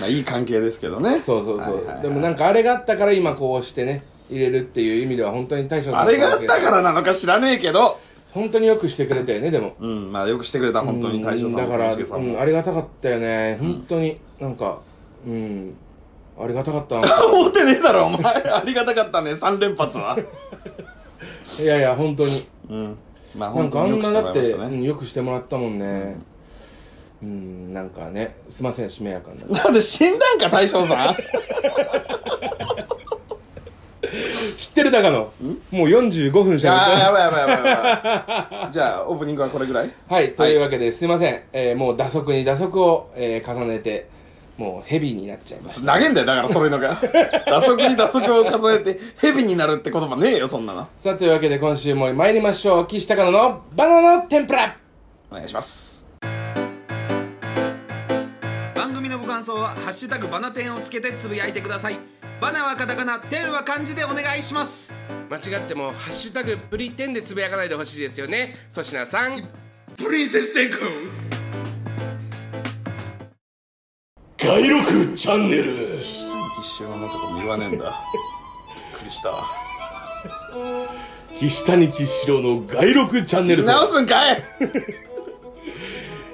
[0.00, 1.20] まあいい関係ですけどね。
[1.20, 2.02] そうそうそう、はいはいはい。
[2.02, 7.98] でもなんかあれがあったから今こうしてね入れるっていう意味では本当に大将さんあれがあったからなのか知らねえけど
[8.34, 9.76] 本当によくしてくれたよねでも。
[9.78, 13.56] うんまあよくしてくれた本当に大将さんもだから、うん、ありがたかったよね。
[13.60, 14.80] 本当になんか
[15.24, 15.74] うん
[16.36, 17.24] ありがたかったな。
[17.32, 18.34] 思ってねえだろお前。
[18.34, 20.18] ありがたかったね3連発は。
[21.60, 22.44] いやいや本当に。
[22.70, 22.98] うん。
[23.38, 24.76] まあなんかあんなだって、よくしてもらいましたね。
[24.76, 26.18] うんよくしてもらったもんね。
[27.22, 31.16] うんなんかねすいませんしめやかにななんで死んだんか大将さん
[34.56, 35.32] 知ってるだかの
[35.70, 37.12] もう45分しゃべってます。
[37.12, 39.90] あーやばいやばいやばいやばいじゃあオープニングはこれぐらい？
[40.08, 44.08] はい、というわけですいません、えーもう打足に打足を、えー重ねて
[44.56, 46.96] もうヘビーになっちゃいました投げんだよだからそういうのが。
[47.46, 50.86] 打足に打足を重ねてヘビになるって言葉ねえよそんなの。
[50.98, 52.86] さあというわけで今週も参りましょう。
[52.86, 54.76] 岸高野のバナナの天ぷら。
[55.30, 56.06] お願いします。
[58.76, 61.96] 番組のご感想は「ハッシュタグバナテン」をつけてつぶやいてください
[62.44, 64.92] バナはカタカナテンは漢字でお願いします。
[65.30, 68.56] 間違っても「ハッシュタグプリテン」でつぶやかないでほしいですよね。
[68.70, 69.48] 粗品さん。
[69.96, 70.82] プリンセス天空
[74.36, 75.94] 外録チャンネル。
[75.96, 77.94] 一生のとかも言わねえんだ。
[78.76, 79.30] びっくりした。
[81.40, 84.44] 岸谷岸四郎の外録チャンネル直すんかい。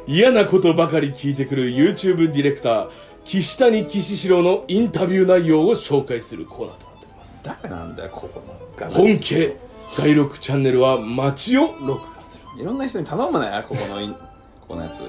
[0.08, 2.90] 嫌なことばかり聞いてくる YouTube ディレクター
[3.30, 7.40] 岸谷岸四郎のインタビュー内容を紹介するコーナーとなっております。
[7.44, 9.56] 誰なんだよここの本家
[9.96, 12.60] 外録チャンネルは街を録画する。
[12.60, 15.02] いろんな人に頼むなよここの ここのやつ。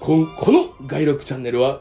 [0.00, 1.80] こんこの外録チャンネルは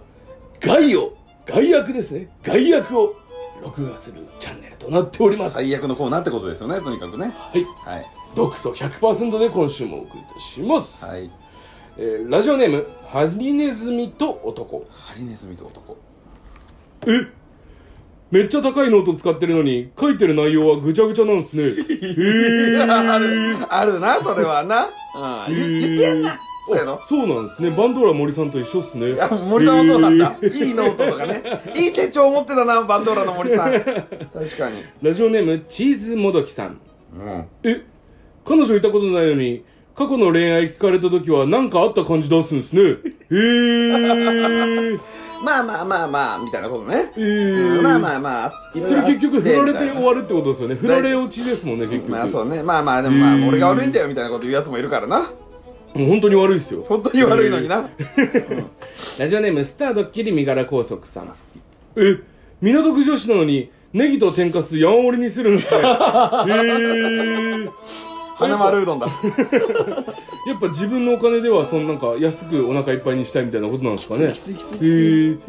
[0.59, 1.15] 外を
[1.45, 2.27] 外役ですね。
[2.43, 3.15] 外役を
[3.63, 5.55] 録画するチャンネルとなっております。
[5.55, 7.33] はい、最悪のコーナーってことですよねとにかくね。
[7.85, 8.05] はい。
[8.35, 11.31] 毒素100%で今週もお送りいたします、はい
[11.97, 14.85] えーラジオネームハリネズミと男。
[14.91, 15.97] ハリネズミと男。
[17.07, 17.07] え？
[18.29, 21.63] めっちゃ高いノート使ってるのに書いてる内容はぐちゃぐちゃなんすね。
[21.63, 24.89] へえあるあるなそれはな。
[25.47, 26.37] うん言言ってやんな。
[26.67, 27.71] そうそうなんですね。
[27.71, 29.15] バンドーラ森さんと一緒っすね。
[29.49, 30.37] 森さんもそうなんだ。
[30.43, 31.41] いいノートとかね。
[31.73, 33.71] いい手帳持ってたなバンドーラの森さん。
[33.81, 34.83] 確かに。
[35.01, 36.77] ラジオネームチーズもどきさん。
[37.17, 37.45] うん。
[37.63, 37.81] え？
[38.43, 39.63] 彼女いたことないのに
[39.97, 42.81] 過去の恋愛聞かれた時は何かあった感じ出すんですね。
[43.31, 44.99] へえ
[45.43, 47.11] まあまあまあまあみたいなことね。
[47.17, 47.77] えー。
[47.77, 47.83] うん。
[47.83, 48.53] まあまあまあ
[48.85, 50.75] それ結局振られて終みわるってことですよね。
[50.75, 52.11] 振られ落ちですもんね結局。
[52.11, 55.31] まあそうねまあまあでもまあ俺が悪いんだよみたいなこと言うやつもいるからな。
[55.95, 56.85] もう本当に悪いですよ。
[56.87, 57.89] 本当に悪いのにな。
[59.17, 61.33] ラジオネームスタードッキリ身柄拘束さん。
[61.95, 62.19] え
[62.61, 65.79] 港区女子なのにネギと天かす山盛りにするんですね。
[65.79, 65.87] へえ
[68.37, 69.07] 花丸うどんだ。
[70.47, 74.31] やっぱ自分のお金ではそのなんか安くお腹いっぱいにしたいみたいなことなんですかね。
[74.33, 74.77] きついきついきつい。
[74.77, 74.87] きつへ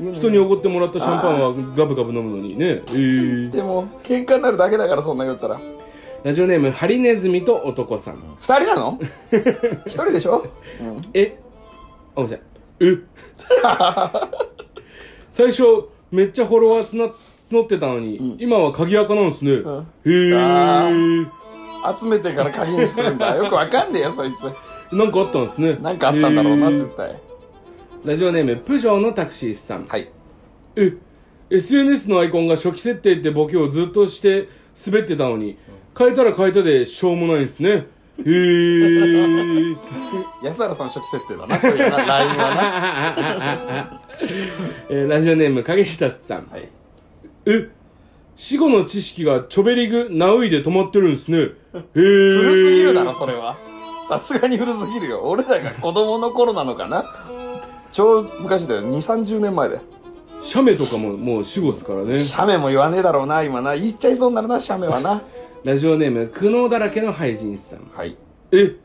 [0.06, 2.66] いえ人におごってもらったシャンパンはガブガブ飲むのにね。
[2.66, 5.60] へえでも喧嘩になるだけだからそんな言ったら。
[6.24, 8.16] ラジオネームハリネズミと男さん。
[8.38, 8.98] 二人なの？
[9.86, 10.44] 一人でしょ？
[11.14, 11.38] え？
[12.16, 12.46] あごめんなさい。
[12.80, 12.98] え
[15.30, 15.62] 最初
[16.10, 17.12] めっちゃフォロワー募
[17.52, 21.26] 募ってたのに、今は鍵垢なんですね、へあえ
[21.98, 23.34] 集めてから鍵にするんだ。
[23.36, 24.44] よくわかんねえよそいつ。
[24.94, 25.78] なんかあったんですね。
[25.80, 27.16] なんかあったんだろうな絶対。
[28.04, 29.86] ラジオネームプジョーのタクシーさん。
[29.86, 30.08] はい。
[30.76, 30.94] え
[31.50, 34.48] SNS のアイコンが初期設定ってボケをずっとして
[34.86, 35.56] 滑ってたのに
[35.96, 37.70] 変えたら変えたでしょうもないんですね。
[37.70, 39.76] へえ
[40.42, 43.14] 安原さん初期設定だなそういうな LINE は
[43.86, 44.02] な。
[44.90, 46.48] えーラジオネーム影下さん。
[46.50, 46.68] はい。
[47.46, 47.68] え
[48.38, 51.38] 死後の知識がチョベリグナウイで止まってるんですね。
[51.38, 53.56] へえ古すぎるだろそれは。
[54.08, 55.22] さすがに古すぎるよ。
[55.24, 57.04] 俺らが子供の頃なのかな？
[57.90, 58.82] 超昔だよ。
[58.82, 59.80] 2 3 0年前だよ。
[60.40, 62.16] 写メとかももう死後っすからね。
[62.20, 63.76] 写メも言わねえだろうな今な。
[63.76, 65.20] 言っちゃいそうになるな写メはな。
[65.64, 67.90] ラジオネーム苦悩だらけの廃人さん。
[67.92, 68.16] はい。
[68.52, 68.76] え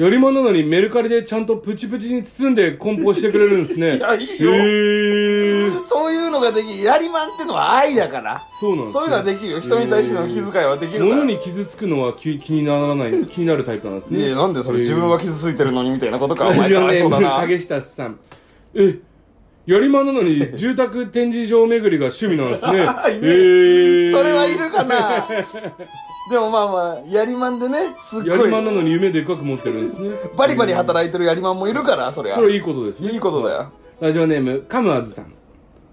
[0.00, 3.96] やりまんなのにメルカリでちゃんとプチプチに包んで梱包してくれるんですね。
[3.98, 4.50] いやいいよ。
[4.54, 8.40] へえそういうのができやりまんってのは愛だから。
[8.58, 9.60] そうなんです、ね、そういうのはできるよ。
[9.60, 11.16] 人に対しての気遣いはできるから。
[11.16, 14.26] 物に傷つくのは気気にならない気になるタイプなんですね。
[14.26, 17.40] いやなんでそれ自分は傷ついてるのにみたいなことかおラ前かわいそうだな。
[17.42, 18.18] 影下さん。
[18.74, 19.00] え
[19.66, 22.88] やりまんなのに 住宅展示場巡りが趣味なんですね。
[23.22, 25.28] へえそれはいるかな
[26.30, 28.46] でもまあまあやりまんでねすっやごい。
[28.46, 30.10] りまんなのに夢でかく持ってるんですね。
[30.36, 32.34] バリバリ働いてるやりまんもいるからそりゃ。
[32.36, 33.10] それはいいことですね。
[33.10, 33.72] いいことだよ。
[34.00, 35.32] ラジオネームカムアズさん。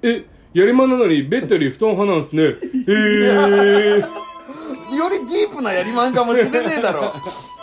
[0.04, 2.44] えやりまんなのにベッドより布団派なんですね。
[2.46, 7.14] へえよりディープなやりまんかもしれねえだろ。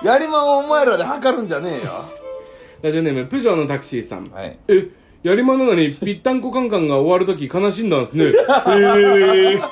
[0.02, 2.04] やりまんをお前らで測るんじゃねえよ。
[2.82, 4.26] ラジオネームプジョーのタクシーさん。
[4.30, 4.58] はい。
[4.68, 4.88] え
[5.22, 8.24] やりまんなのにぴったんこカンカンが終わるとき悲しんだんですね。
[8.26, 8.34] へえ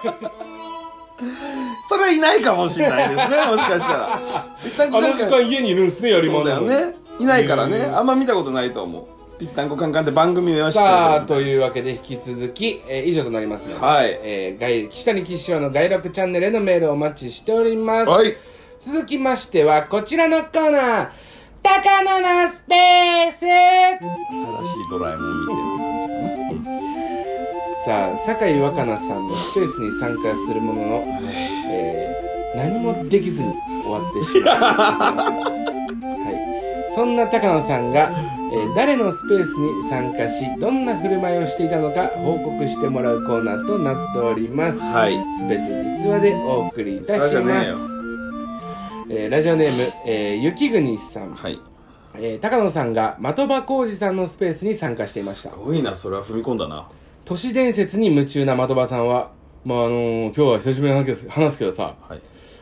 [1.93, 4.21] それはいないかもしれないですね もしかしたら。
[4.65, 6.95] 一旦あの時間家にいるんですねやりまだよね。
[7.19, 7.77] いないからね。
[7.77, 7.99] うん。
[7.99, 9.03] あんま見たことないと思う。
[9.39, 14.21] ぴったんこカンカンって番組では知ってるさあというわけで引き続き、えー以上となりますので、はい。
[14.23, 18.35] えー外岸谷岸匠の外録チャンネルへのメールをお待ちしております、はい。
[18.79, 21.09] 続きましてはこちらのコーナー。
[21.63, 23.41] 高野のスペース。
[23.41, 25.72] 正しいドラえもん見てる
[27.85, 31.05] さあ酒井若菜さんのスペースに参加するものの、
[31.69, 32.23] えー
[32.55, 33.51] 何もできずに
[33.83, 34.57] 終わってしまう、
[35.41, 38.13] はい、そんな高野さんが、
[38.53, 44.79] えー誰のスペースに参加しどんな振る舞いをしていたのか報告してもらうコーナーとなっております。
[44.81, 45.17] はい。
[45.41, 45.63] すべて
[45.97, 47.73] 実話でお送りいたします。
[49.09, 51.59] えーラジオネーム、えー雪国さん、はい。
[52.17, 55.49] えー高野さんが的場浩二さんのスペースに参加していました。
[55.51, 56.87] すごいなそれは踏み込んだな
[57.33, 59.33] 都市伝説に夢中な的場さんは
[59.65, 62.21] まああのー今日は久しぶりに話す話すけどさはい。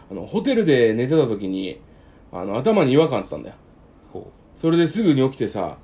[0.09, 1.81] あのホテルで寝てた時に
[2.31, 3.57] あの頭に違和感あったんだよ。
[4.12, 5.77] ほそれですぐに起きてさ、ん、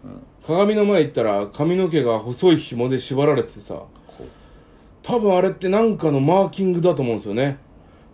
[0.47, 3.89] 鏡の前行ったら髪の毛が細い紐で縛られててさほ
[4.21, 4.27] う。
[5.03, 7.59] 多分あれってなんかのマーキングだと思うんですよね。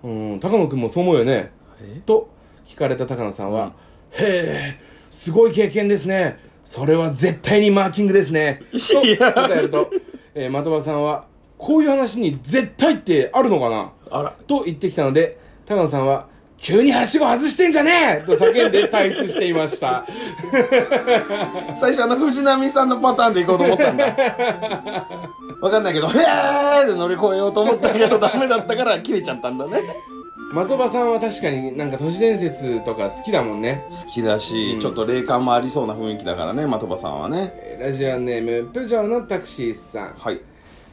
[0.03, 1.53] うん高野君もそう思うよね。
[1.83, 2.01] え？
[2.07, 2.31] と
[2.67, 3.75] 聞かれた高野さんは、
[4.13, 6.39] へえすごい経験ですね。
[6.65, 8.63] それは絶対にマーキングですね。
[8.71, 9.35] といや。
[9.35, 9.91] 答えると、
[10.35, 11.27] えー、的場さんは
[11.59, 13.93] こういう話に絶対ってあるのかな？
[14.11, 14.35] あら。
[14.47, 16.27] と言ってきたので高野さんは
[16.59, 18.27] 急にはしご外してんじゃねえ！
[18.27, 20.05] と叫んで退出していました。
[21.75, 24.07] 最初あの藤波さんのパターンで行こうと思ったんだ。
[25.63, 29.81] わかんないけど「へー!」で乗り越えようと思ったけどダメだったから切れちゃったんだね
[30.55, 33.87] 的場さんは確かになんか都市伝説とか好きだもんね。
[33.91, 34.81] 好きだし、うん。
[34.81, 37.53] ちょっと霊感もありそうな雰囲気だからね的場さんはね。
[37.57, 40.41] えーラジオネームプジョーのタクシーさん、はい。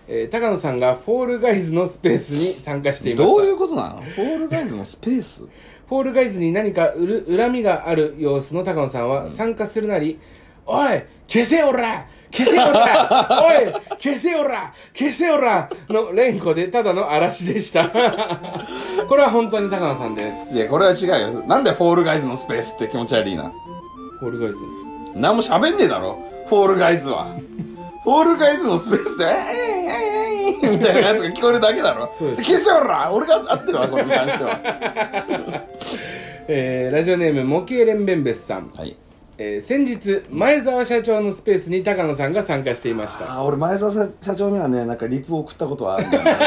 [0.07, 3.29] えー高野さんがフォールガイズのスペースに参加していました。
[3.29, 4.01] どういうことなの？
[4.01, 5.43] フォールガイズのスペース？
[5.89, 10.19] フォールガイズに何かうる恨みがある様子の高野さんは参加するなり、
[10.65, 17.89] おい消せおら消せおら おい消せおら消せおらの連呼でただの嵐でした。
[19.07, 20.55] これは本当に高野さんです。
[20.55, 21.43] いやこれは違うよ。
[21.47, 23.51] なんでフォールガイズのスペースって気持ち悪いな。
[24.19, 24.63] フォールガイズです。
[25.15, 26.17] 何も喋んねえだろ。
[26.47, 27.27] フォールガイズは。
[28.03, 32.09] フォールガイズのスペースで「えいえいえいえい」みたいなやつが聞こえるだけだろ。
[32.17, 32.51] そうです。
[32.51, 34.59] 消せおら俺が合ってるわこれに関しては。
[36.47, 38.71] えー、ラジオネーム模型連弁別さん。
[38.75, 38.95] はい
[39.41, 43.31] えー、先日、前澤社長のスペースに高野さんが参加していました。
[43.35, 46.31] あ俺前澤社長にはねなんかリプを送ったことはあるんだよね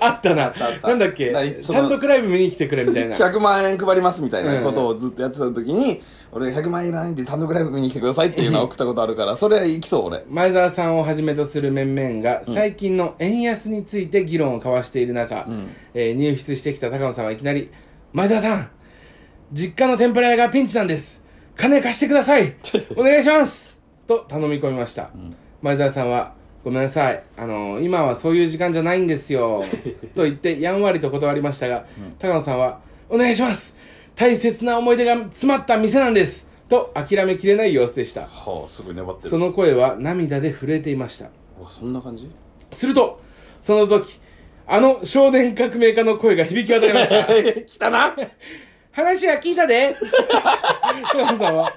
[0.00, 0.46] あったな。
[0.46, 1.32] あったなんだっけ？
[1.64, 3.16] 単独ライブ見に来てくれみたいな。
[3.16, 6.02] 100万円配りますみたいなことをずっとやってた時に、
[6.32, 10.24] 俺が100万円いらないんで単独ライブ見に来てくださいっていうのを送ったことあるから、それ行きそう俺。
[10.28, 15.46] 前澤さんをはじめとする面々が最近の円安について議論を交わしている中、
[15.94, 17.70] えー入室してきた高野さんはいきなり
[18.12, 18.68] 「前澤さん
[19.52, 21.21] 実家の天ぷら屋がピンチなんです
[21.62, 22.54] 金貸してください。
[22.96, 25.10] お願いします!」と頼み込みました、
[25.62, 26.34] 前澤さんは
[26.64, 27.22] 「ごめんなさい。
[27.36, 29.62] あの今はそういう時間じゃないんですよ」
[30.14, 31.86] と言ってやんわりと断りましたが、
[32.18, 33.76] 高野さんは「お願いします。
[34.14, 38.22] 大切な思い出が詰まった店なんです!」と諦めきれない様子でした。
[38.22, 39.30] はあ、すごい粘ってる。
[39.30, 41.26] その声は涙で震えていました。
[41.60, 42.28] おそんな感じ？
[42.72, 43.20] すると
[43.60, 44.18] その時
[44.66, 47.26] あの少年革命家の声が響き渡りました。
[47.62, 48.16] 来たな
[48.92, 49.96] 話は聞いたで
[51.12, 51.72] 高野さんは、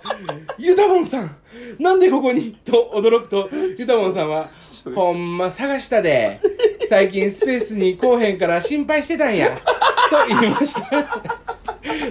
[0.58, 1.38] ユタボンさん
[1.80, 2.58] なんでここに？
[2.66, 4.50] と驚くと、ユタボンさんは、
[4.94, 6.40] ほんま探したで。
[6.90, 9.58] 最近スペースに来おへんから心配してたんや。
[10.10, 10.82] と言いました。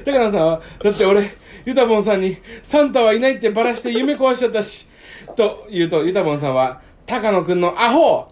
[0.04, 1.30] 高野さんは、だって俺、
[1.64, 4.88] ユタボンさんに、サンタはいないってバラして夢壊しちゃったし。
[5.36, 8.28] と言うと、ユタボンさんは、高野くんのアホ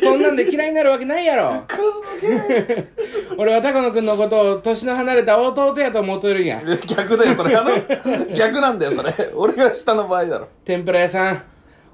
[0.00, 1.62] そんなんで嫌いになるわけないやろ。
[1.66, 1.78] くん
[2.18, 2.88] づけ
[3.36, 6.62] 俺は高野くんのことを年の離れた弟やと思ってるんや。
[6.86, 7.56] 逆だよ、それ。
[7.56, 9.12] あの、逆なんだよ、それ。
[9.34, 10.48] 俺が下の場合だろ。
[10.64, 11.42] 天ぷら屋さん、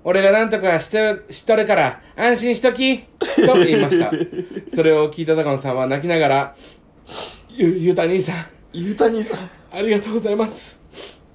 [0.04, 4.10] 俺がなんとかして、しとるから、安心しときと言いました。
[4.74, 6.56] それを聞いた高野さんは泣きながら、
[7.50, 9.50] ゆ、ゆうた兄さん、ゆうた兄さん。
[9.72, 10.79] ありがとうございます。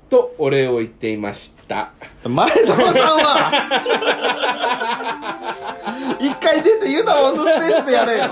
[0.10, 1.91] とお礼を言っていました。
[2.24, 3.51] 前澤さんは？
[6.20, 8.30] 一回出てユタボンのスペースでやれよ。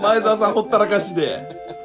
[0.00, 1.75] 前澤さんほったらかしで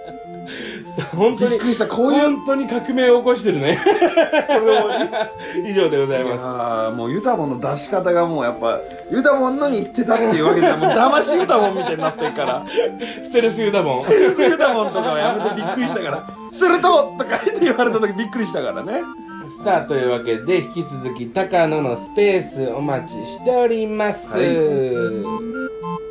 [1.15, 3.79] 本当に、びっくりしたこういう本当に革命を起こしてるね。
[5.65, 8.79] 以上でございまーもうユタボンの出し方がもうやっぱ
[9.11, 12.63] ユタボンのに言ってたっていうわけじゃもう騙しユタボンみたいになってるから
[13.23, 13.29] す。
[13.29, 14.03] ステルスユタボン。
[14.03, 19.03] セルスユタボンとかはやめてびっくりしたから「すると!」とか言って言われた時びっくりしたからね
[19.63, 24.35] さあ、というわけで、引き続き、高野のスペースお待ちしております。
[24.35, 26.10] 皆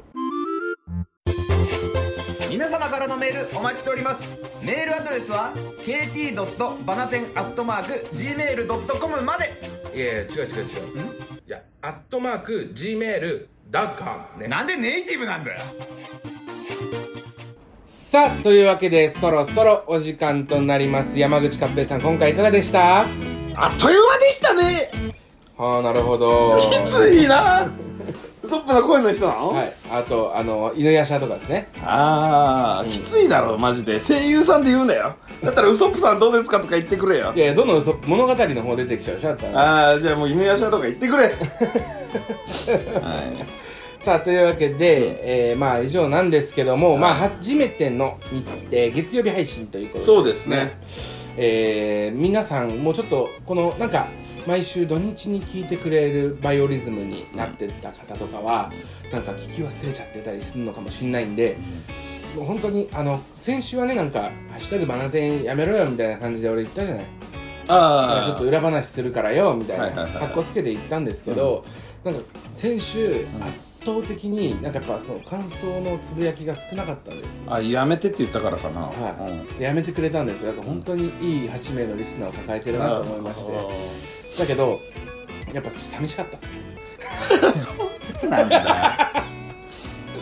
[2.71, 5.53] 様からのメールお待ちしておりますメールアドレスは
[5.85, 6.35] kt.
[6.87, 9.53] バナテンアットマーク gmail.com まで
[9.95, 10.47] いやいや、違う違う違う。
[11.47, 14.47] いや、アットマーク、gmail、ダッカーね。
[14.47, 15.59] なんでネイティブなんだよ
[17.89, 21.19] さあ、というわけで、そろそろお時間となります。
[21.19, 23.01] 山口勝平さん、今回いかがでした？
[23.01, 23.09] あっ
[23.79, 24.91] という間でしたね
[25.57, 26.57] はあ、なるほど。
[26.59, 27.69] きついな
[28.43, 29.73] ウソップの声の人なの、はい。
[29.91, 31.69] あと、あの、犬夜叉とかですね。
[31.85, 34.01] ああ、きついだろマジで。
[34.01, 35.15] 声優さんで言うんだよ。
[35.43, 37.33] だったらウソップさんどうですかとか言ってくれよ。
[37.35, 39.61] いやいや、どんどん嘘物語の方出てきちゃうでしょだったら。
[39.61, 41.25] ああじゃあもう犬夜叉とか言ってくれ。
[41.29, 41.35] はい。
[44.05, 50.79] さあ、というわけで、えー、まあ、以上なんですけども、まあ、初めての日程、月曜日配信ということそうですね。
[51.37, 54.09] えー、皆さん、もうちょっと、この、なんか、
[54.47, 58.73] 毎週土日に聞いてくれるバイオリズムになってた方とかは、
[59.13, 61.57] なんか聞き忘れちゃってたりするのかもしれないんで、
[62.37, 67.05] もう本当に、あの、先週はね、なんか、ハッシュタグバナテンやめろよみたいな感じで俺言ったじゃない。
[67.73, 71.65] あちょっと裏話するからよみたいな格好つけて言ったんですけど、
[72.05, 72.21] なんか
[72.53, 77.43] 先週圧倒的になんかやっぱその感想のつぶやきが少なかったんです。
[77.47, 78.83] あやめてって言ったからかな。
[78.83, 80.45] はい、やめてくれたんです。
[80.45, 83.53] だから本当にいい8名のリスナーを抱えてるなと思いまして
[84.39, 84.81] だけど
[85.53, 86.39] やっぱ寂しかった。
[88.29, 88.63] なんだよ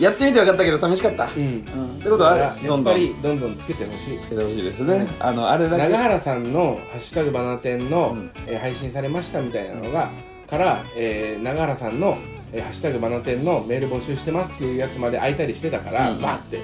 [0.00, 1.42] やってみて分かったけど寂しかった、うん。
[1.42, 3.56] うん、ってことはやどんどんっぱりどんどん。
[3.56, 4.18] つけてほしい。
[4.18, 5.82] つけてほしいですね、あのあれだけ。
[5.82, 8.30] 長原さんの「ハッシュタグバナテンの」うん。
[8.46, 10.10] えー配信されましたみたいなのが
[10.48, 12.16] から、えー長原さんの
[12.52, 16.60] 「えーハッシュタグバナテン」のメール募集してますっていうやつまで開いたりしてたから、うんバーって。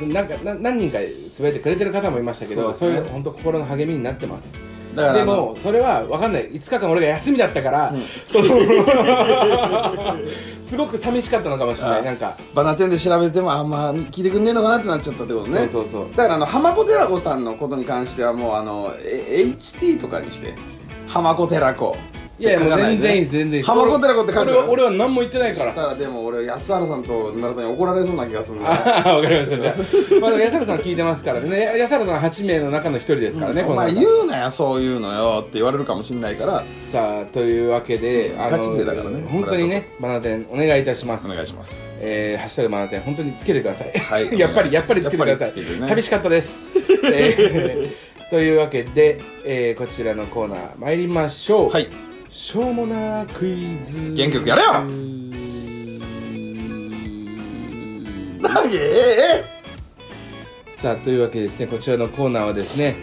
[0.00, 0.12] うん。
[0.12, 0.98] なんかな何人か
[1.32, 2.96] つぶやいてくれてる方もいましたけどそう,、ね。
[2.96, 4.52] いう本当心の励みになってます
[4.94, 6.50] だからでもそれは分かんない。
[6.50, 7.92] 5日間俺が休みだったから、
[10.62, 12.36] すごく寂しかったのかもしれなあいなんか。
[12.54, 15.68] バナテンで調べてもあんま聞いてくんねえのかなってなっちゃったってことね。
[15.70, 16.06] そうそうそう。
[16.16, 20.54] だからあの浜子寺子さんのことに関してはもうあのえ HT とかにして。
[21.08, 21.96] 浜子寺子
[22.38, 29.58] いやいやもう全然いい全然いいです浜子寺子って書く俺は俺は何も言ってないからそしたらでも俺安原さんと村田に怒られそうな気がするんだよああ、わかりました。
[29.58, 31.78] じゃあ、ま安原さん聞いてますからね。
[31.78, 41.26] 安原さん8名の中の一人ですからね、お前言うなよそういうのよって言われるかもしんないからさあ、というわけで、あガチ勢だからね本当にね、バナテンお願いいたします。
[41.26, 43.92] お願いしますえー、ハッシュタグバナテン、本当につけてください。
[43.92, 45.52] はい やっぱり、やっぱりつけてください。
[45.86, 46.68] 寂しかったです。
[47.04, 51.70] えー、というわけで、えー、こちらのコーナー参りましょう。
[51.70, 54.12] はいしょうもなクイズ。
[54.14, 54.68] 元気よくやれよ！
[58.40, 58.74] 何？
[58.76, 59.44] え
[60.72, 62.94] さあというわけでですねこちらのコーナーはですね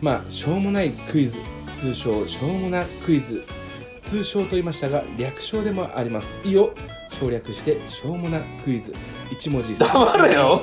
[0.00, 1.38] まあしょうもないクイズ
[1.74, 3.44] 通称しょうもなクイズ
[4.02, 6.74] 通称と言いましたが略称でもあります「い」を
[7.18, 8.92] 省略してしょうもなクイズ。
[9.30, 10.60] 1文字黙れよ！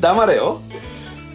[0.00, 0.60] 黙れよ！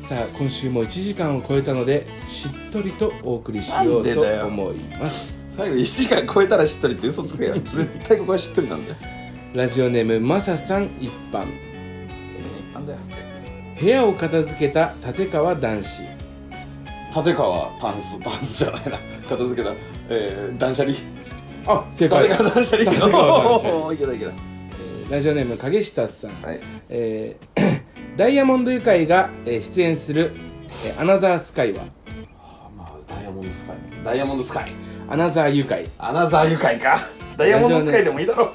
[0.01, 8.95] さあ今週も1時間を超えたのでしっとりとお送りしようと思います最後1時間超えたらしっとりって嘘つけよ 絶対ここはしっとりなんだよ。
[9.53, 11.45] ラジオネームマサさん一般。
[12.73, 12.99] なんだよ。
[13.79, 15.87] 部屋を片付けた立川男子。
[17.15, 18.97] 立川タンスタンスじゃないな。
[19.29, 19.75] 片付けた
[20.09, 20.95] えー、断捨離。
[21.67, 22.23] あ正解。
[22.27, 24.31] 立川断捨離立川断捨離おーいけたいけた。
[24.31, 26.59] えーラジオネーム影下さん、はい。
[26.89, 27.83] えー
[28.17, 30.31] ダイヤモンドユカイが、えー出演する、
[30.87, 31.83] えーアナザースカイは？
[32.75, 33.75] まあダイヤモンドスカイ。
[34.03, 34.71] ダイヤモンドスカイ
[35.13, 35.87] アナザーユカイ。
[35.99, 37.07] アナザー愉快か。
[37.37, 38.51] ダイヤモンドスカイでもいいだろ。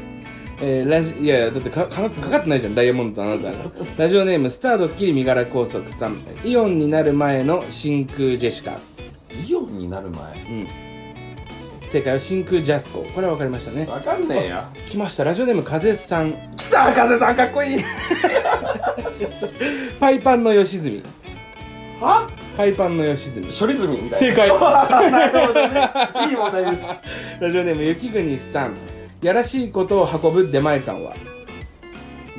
[0.62, 3.70] えーラジいやいやだってかかかかってないじゃんダイヤモンドとアナザーが。
[3.98, 6.22] ラジオネームスタードッキリ身柄拘束さん。
[6.42, 8.78] イオンになる前の真空ジェシカ。
[9.46, 10.22] イオンになる前。
[10.22, 10.68] うん。
[11.82, 13.00] 正解は真空ジャスコ。
[13.14, 13.86] これは分かりましたね。
[13.86, 14.62] わかんねえよ。
[14.88, 15.24] 来ました。
[15.24, 16.32] ラジオネーム風さん。
[16.56, 17.84] 来た風さんかっこいい。
[20.00, 21.02] パイパンの吉住
[22.00, 22.28] は？
[22.56, 23.42] パイパンの吉住。
[23.58, 24.48] 処理済みみたい正解。
[24.48, 24.54] な
[25.10, 25.90] なるほどね。
[26.28, 26.84] いい問題です。
[27.40, 28.76] ラジオネーム雪国さん。
[29.22, 31.14] やらしいことを運ぶ出前館は？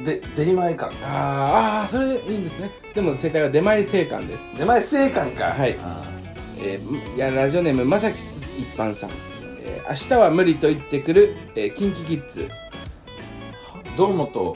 [0.04, 0.96] で出前館。
[1.06, 2.72] あーあーそれいいんですね。
[2.96, 4.52] でも正解は出前生館です。
[4.58, 5.46] 出前生館か。
[5.58, 5.78] はい。
[5.84, 6.04] あ
[6.60, 8.16] えーいやラジオネームまさき
[8.60, 9.10] 一般さん、
[9.64, 12.42] えー明日は無理と言ってくる、えー、キンキキッズ。
[12.42, 14.56] ー堂本お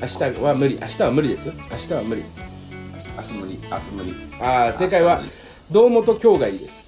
[0.00, 0.78] 明日は無理。
[0.80, 1.54] 明日は無理ですよ。
[1.70, 2.24] 明日は無理
[3.18, 5.20] 明日無理明日無理ああ正解は
[5.72, 6.78] 堂本兄弟です。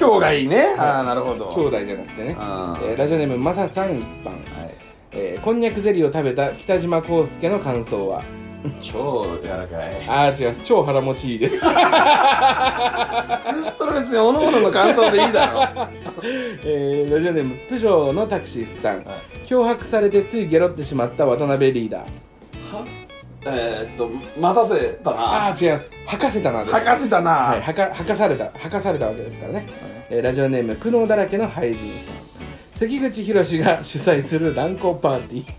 [0.00, 0.48] 今日がいい。
[0.48, 1.52] ねああなるほど。
[1.54, 4.34] 兄弟じゃなくてね、えーラジオネームまささん一般、は
[4.66, 4.74] い。
[5.12, 8.22] えーこんにゃくゼリーを食べた北島康介の感想は？
[8.80, 10.08] 超柔らかい。
[10.08, 11.58] ああ違います超腹持ちいいです。
[11.60, 11.66] そ
[13.86, 15.68] れ別におのおのの感想でいいだろ。
[16.64, 19.46] えーラジオネームプジョーのタクシーさん、はい。
[19.46, 22.00] 脅迫されてついゲロってしまった渡辺リーダー。
[22.74, 22.84] は？
[23.46, 24.08] えー、っと
[24.40, 25.18] 待たせたな。
[25.18, 25.90] ああ違います。
[26.06, 26.72] 吐かせたなです。
[26.72, 28.50] 吐かせたな、はい、吐か吐かされた。
[28.52, 29.66] 吐かされたわけですからね、
[30.10, 32.24] えーラジオネーム苦悩だらけのハイジンさん。
[32.74, 35.52] 関口宏が主催する乱交パーティー。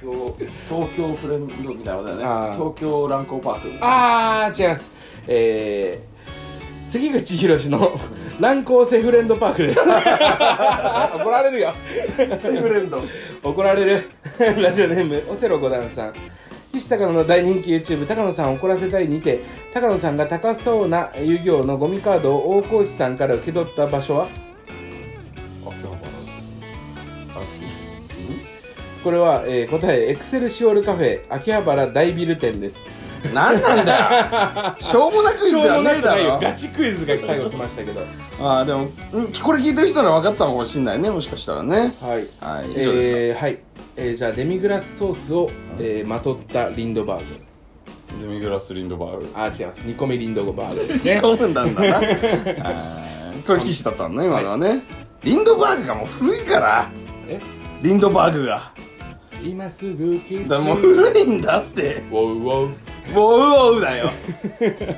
[0.00, 0.36] 京
[0.68, 2.54] 東京フレンドみたいなことだよね。
[2.54, 4.90] 東京乱交パークあー違います。
[5.26, 7.92] えー、関口宏の
[8.40, 9.74] 乱交セフレンドパークで。
[9.74, 11.72] す 怒られるよ。
[12.16, 13.02] セフレンド。
[13.42, 14.10] 怒られる。
[14.38, 16.14] ラジオネームオセロ五段さん
[16.72, 19.40] 岸高野の大人気 YouTube 高野さんを怒らせたいにて
[19.72, 24.28] 高野さんが高そうな遊戯王のゴミカードを大河内さんから受け取った場所は？
[25.66, 25.98] 秋葉原
[29.04, 32.86] これは、えー答えエクセルシオールカフェ秋葉原大ビル店です。
[33.34, 34.76] 何なんだ？
[34.78, 36.38] よ しょうもなクイズじゃねえだろ。
[36.40, 38.00] ガチクイズが最後来ましたけど。
[38.40, 38.88] ああでもん
[39.42, 41.92] これ聞いてる人なら分かったのかもしれないねもしかしたらね。
[42.00, 42.26] はい。
[42.40, 43.58] はい以上ですか、えーはい、
[44.00, 47.40] えーじゃあデミグラスソースを、えーまとったリンドバーグ。
[48.22, 49.30] デミグラス・リンドバーグ。
[49.34, 49.78] あー違います。
[49.80, 51.20] 煮込みリンドバーグですね。
[51.20, 52.00] 込んだんだな
[53.46, 54.82] これ騎士だったのね今のはね、
[55.24, 56.90] リンドバーグがもう古いから。
[57.28, 57.40] え？
[57.82, 58.72] リンドバーグが。
[59.44, 62.02] 今すぐキスだもう古いんだって。
[62.10, 62.64] ウォウウォウ。
[62.66, 62.70] ウォ
[63.14, 64.10] ウウォウだよ。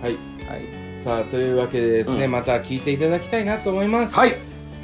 [0.00, 0.16] はい。
[0.48, 2.30] はいさあというわけでですね、うん。
[2.30, 4.34] また聞いていただきたいなと思います、はい。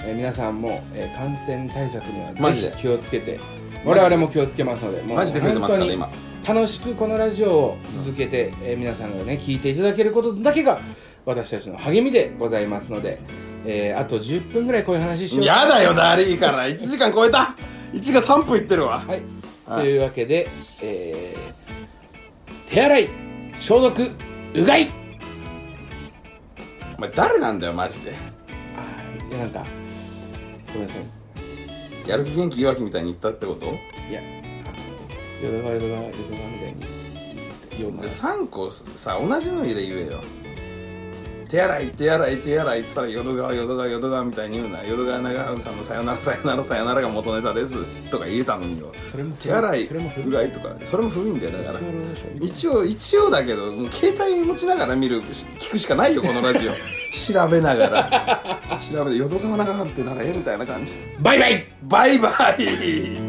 [0.00, 2.70] えー皆さんも、えー感染対策にはマジで。
[2.70, 3.38] ぜひ気をつけて。
[3.84, 6.10] 我々も気をつけますのでもうマジで増えてますからね本
[6.44, 10.80] 当に楽しくこのラジオを続けて、えー皆さんがね聞いていただけることだけが
[11.24, 13.20] 私たちの励みでございますので、
[13.64, 16.66] えーあと10分ぐらいこういう話しようやだよだりいから。
[16.66, 17.54] 1時間超えた。
[17.92, 18.98] 1時間3分いってるわ。
[18.98, 19.22] はい、
[19.66, 19.84] はい。
[19.84, 20.48] というわけで、
[20.82, 21.48] えー
[22.68, 23.08] 手洗い
[23.58, 24.10] 消毒
[24.54, 24.90] うがい
[26.98, 28.10] お前誰なんだよマジで。
[28.10, 28.14] い
[29.32, 29.64] やなんか
[30.72, 32.08] ごめんなさい。
[32.08, 33.66] やる気元気いわきみたいに言ったってこと？
[33.66, 33.68] い
[34.12, 34.20] や
[35.40, 36.86] あの淀川淀川淀川みたいに
[37.72, 40.20] 読んでで3個さ同じので言えよ
[41.48, 44.84] 手洗い手洗い手洗いって言ったら淀川淀川淀川みたいに言うな。
[44.84, 47.74] 淀川長春さんのさよならさよならさよならが元ネタです。
[48.10, 48.92] とか言えたのによ。
[49.10, 49.88] それも手洗い
[50.26, 50.76] うがいとか。
[50.84, 51.80] それも古いんだよだから。
[52.40, 56.72] 一一応一応だけどもう携帯持ちながら見る聞くしかないよこのラジオ。
[57.32, 58.60] 調べながら。
[58.92, 60.92] 調べて淀川長春ってなんかえみたいな感じ。
[61.20, 61.66] バイバイ。
[61.82, 63.27] バイバイ